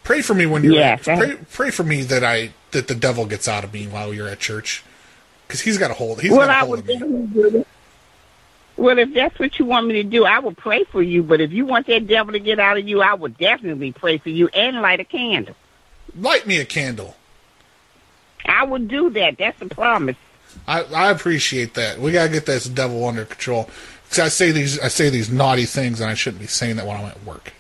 Pray 0.03 0.23
for 0.23 0.35
me 0.35 0.47
when 0.47 0.63
you're. 0.65 0.75
Yes, 0.75 1.07
at, 1.09 1.19
pray, 1.19 1.37
pray 1.53 1.71
for 1.71 1.83
me 1.83 2.03
that 2.03 2.23
I 2.23 2.53
that 2.73 2.89
the 2.89 2.95
devil 2.95 3.27
gets 3.27 3.47
out 3.49 3.65
of 3.65 3.73
me 3.73 3.87
while 3.87 4.13
you're 4.13 4.29
at 4.29 4.39
church, 4.41 4.83
because 5.47 5.61
he's 5.61 5.79
got 5.79 5.91
a 5.91 5.95
hold. 5.95 6.21
He's 6.21 6.31
well, 6.31 6.41
got 6.47 6.51
a 6.51 6.53
I 6.53 6.59
hold 6.61 6.71
would 6.71 6.79
of 6.81 6.87
me. 6.87 6.95
definitely 6.95 7.27
do 7.51 7.59
it. 7.61 7.67
Well, 8.77 8.99
if 8.99 9.15
that's 9.15 9.39
what 9.39 9.57
you 9.59 9.65
want 9.67 9.87
me 9.87 9.95
to 9.95 10.03
do, 10.03 10.25
I 10.25 10.41
will 10.41 10.55
pray 10.55 10.83
for 10.85 11.01
you. 11.01 11.23
But 11.23 11.41
if 11.41 11.53
you 11.53 11.65
want 11.65 11.87
that 11.87 12.07
devil 12.09 12.33
to 12.33 12.41
get 12.41 12.59
out 12.59 12.77
of 12.77 12.87
you, 12.89 13.03
I 13.03 13.15
will 13.15 13.29
definitely 13.31 13.93
pray 13.93 14.19
for 14.19 14.31
you 14.31 14.49
and 14.49 14.83
light 14.83 14.99
a 15.01 15.05
candle. 15.05 15.55
Light 16.19 16.47
me 16.47 16.59
a 16.59 16.65
candle. 16.65 17.15
I 18.45 18.65
will 18.65 18.81
do 18.81 19.11
that. 19.11 19.39
That's 19.39 19.61
a 19.63 19.67
promise. 19.67 20.17
I, 20.69 20.83
I 20.85 21.11
appreciate 21.11 21.75
that. 21.75 21.99
We 21.99 22.13
gotta 22.13 22.31
get 22.31 22.47
this 22.47 22.65
devil 22.67 23.05
under 23.07 23.25
control. 23.25 23.71
'Cause 24.11 24.19
I 24.19 24.29
say 24.29 24.51
these 24.53 24.79
I 24.79 24.89
say 24.89 25.09
these 25.09 25.31
naughty 25.31 25.65
things, 25.65 26.01
and 26.01 26.11
I 26.11 26.15
shouldn't 26.15 26.41
be 26.43 26.47
saying 26.47 26.77
that 26.77 26.87
when 26.87 26.97
I'm 26.97 27.07
at 27.07 27.25
work. 27.25 27.53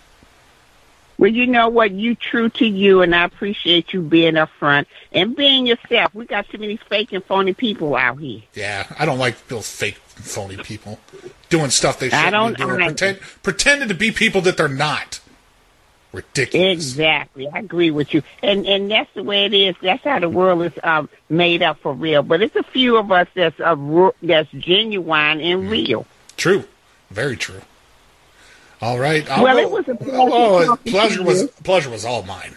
Well, 1.16 1.30
you 1.30 1.46
know 1.46 1.68
what? 1.68 1.92
You 1.92 2.14
true 2.14 2.48
to 2.50 2.66
you, 2.66 3.02
and 3.02 3.14
I 3.14 3.24
appreciate 3.24 3.92
you 3.92 4.02
being 4.02 4.34
upfront 4.34 4.86
and 5.12 5.36
being 5.36 5.66
yourself. 5.66 6.14
We 6.14 6.26
got 6.26 6.48
too 6.48 6.58
many 6.58 6.76
fake 6.76 7.12
and 7.12 7.24
phony 7.24 7.54
people 7.54 7.94
out 7.94 8.18
here. 8.18 8.42
Yeah, 8.54 8.86
I 8.98 9.06
don't 9.06 9.18
like 9.18 9.46
those 9.48 9.70
fake, 9.70 10.00
and 10.16 10.24
phony 10.24 10.56
people 10.56 10.98
doing 11.50 11.70
stuff 11.70 11.98
they 12.00 12.06
I 12.06 12.10
shouldn't 12.10 12.26
I 12.26 12.30
don't 12.30 12.56
be 12.56 12.64
doing. 12.64 12.70
either. 12.80 12.84
Pretend, 12.86 13.20
pretending 13.42 13.88
to 13.88 13.94
be 13.94 14.10
people 14.10 14.40
that 14.42 14.56
they're 14.56 14.68
not. 14.68 15.20
Ridiculous. 16.12 16.72
Exactly, 16.72 17.48
I 17.48 17.58
agree 17.58 17.90
with 17.90 18.14
you, 18.14 18.22
and 18.40 18.66
and 18.66 18.88
that's 18.88 19.12
the 19.14 19.24
way 19.24 19.46
it 19.46 19.52
is. 19.54 19.74
That's 19.82 20.04
how 20.04 20.20
the 20.20 20.28
world 20.28 20.62
is 20.62 20.72
um, 20.84 21.08
made 21.28 21.60
up 21.60 21.80
for 21.80 21.92
real. 21.92 22.22
But 22.22 22.40
it's 22.40 22.54
a 22.54 22.62
few 22.62 22.96
of 22.96 23.10
us 23.10 23.26
that's 23.34 23.58
uh, 23.58 24.10
that's 24.22 24.48
genuine 24.52 25.40
and 25.40 25.68
real. 25.68 26.06
True. 26.36 26.64
Very 27.10 27.36
true. 27.36 27.62
All 28.84 28.98
right. 28.98 29.28
I'll 29.30 29.42
Well, 29.42 29.56
go- 29.56 29.62
it 29.62 29.70
was 29.70 29.88
a 29.88 29.94
pleasure 29.94 30.18
Oh, 30.20 30.78
pleasure 30.84 31.22
was 31.22 31.50
pleasure 31.62 31.88
was 31.88 32.04
all 32.04 32.22
mine. 32.24 32.54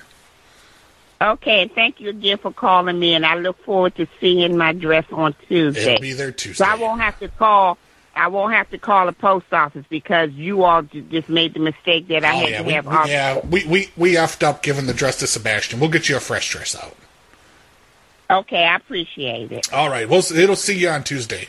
Okay, 1.22 1.62
and 1.62 1.72
thank 1.74 2.02
you 2.02 2.10
again 2.10 2.38
for 2.38 2.52
calling 2.52 3.00
me, 3.00 3.14
and 3.16 3.26
I 3.26 3.36
look 3.36 3.64
forward 3.64 3.96
to 3.96 4.08
seeing 4.20 4.56
my 4.58 4.74
dress 4.74 5.06
on 5.12 5.34
Tuesday. 5.48 5.94
It'll 5.94 6.02
be 6.02 6.12
there 6.14 6.32
Tuesday. 6.34 6.64
So 6.66 6.70
I 6.70 6.76
won't 6.76 7.00
have 7.02 7.18
to 7.20 7.30
call. 7.30 7.78
I 8.14 8.28
won't 8.28 8.54
have 8.54 8.70
to 8.72 8.78
call 8.78 9.06
the 9.06 9.14
post 9.14 9.46
office 9.54 9.86
because 9.90 10.32
you 10.32 10.64
all 10.64 10.82
just 10.84 11.30
made 11.30 11.54
the 11.54 11.60
mistake 11.62 12.08
that 12.10 12.26
I 12.26 12.34
Oh 12.36 12.40
had 12.40 12.50
yeah, 12.50 12.58
to 12.58 12.64
we, 12.66 12.74
have. 12.74 12.86
we- 12.86 13.10
yeah, 13.10 13.40
we, 13.46 13.66
we 13.66 13.90
we 13.96 14.14
effed 14.16 14.44
up 14.44 14.62
giving 14.64 14.86
the 14.86 14.94
dress 14.94 15.18
to 15.20 15.28
Sebastian. 15.28 15.80
We'll 15.80 15.90
get 15.90 16.10
you 16.10 16.18
a 16.18 16.20
fresh 16.20 16.50
dress 16.52 16.76
out. 16.76 16.96
Okay, 18.30 18.66
I 18.66 18.76
appreciate 18.76 19.54
it. 19.54 19.72
All 19.74 19.90
right, 19.90 20.10
well, 20.10 20.20
it'll 20.20 20.58
see 20.58 20.78
you 20.78 20.90
on 20.90 21.04
Tuesday. 21.06 21.48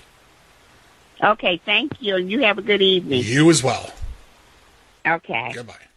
Okay, 1.22 1.60
thank 1.66 2.00
you. 2.00 2.16
You 2.16 2.42
have 2.42 2.58
a 2.58 2.62
good 2.62 2.80
evening. 2.80 3.24
You 3.24 3.50
as 3.50 3.60
well. 3.64 3.90
Okay. 5.16 5.52
Goodbye. 5.54 5.87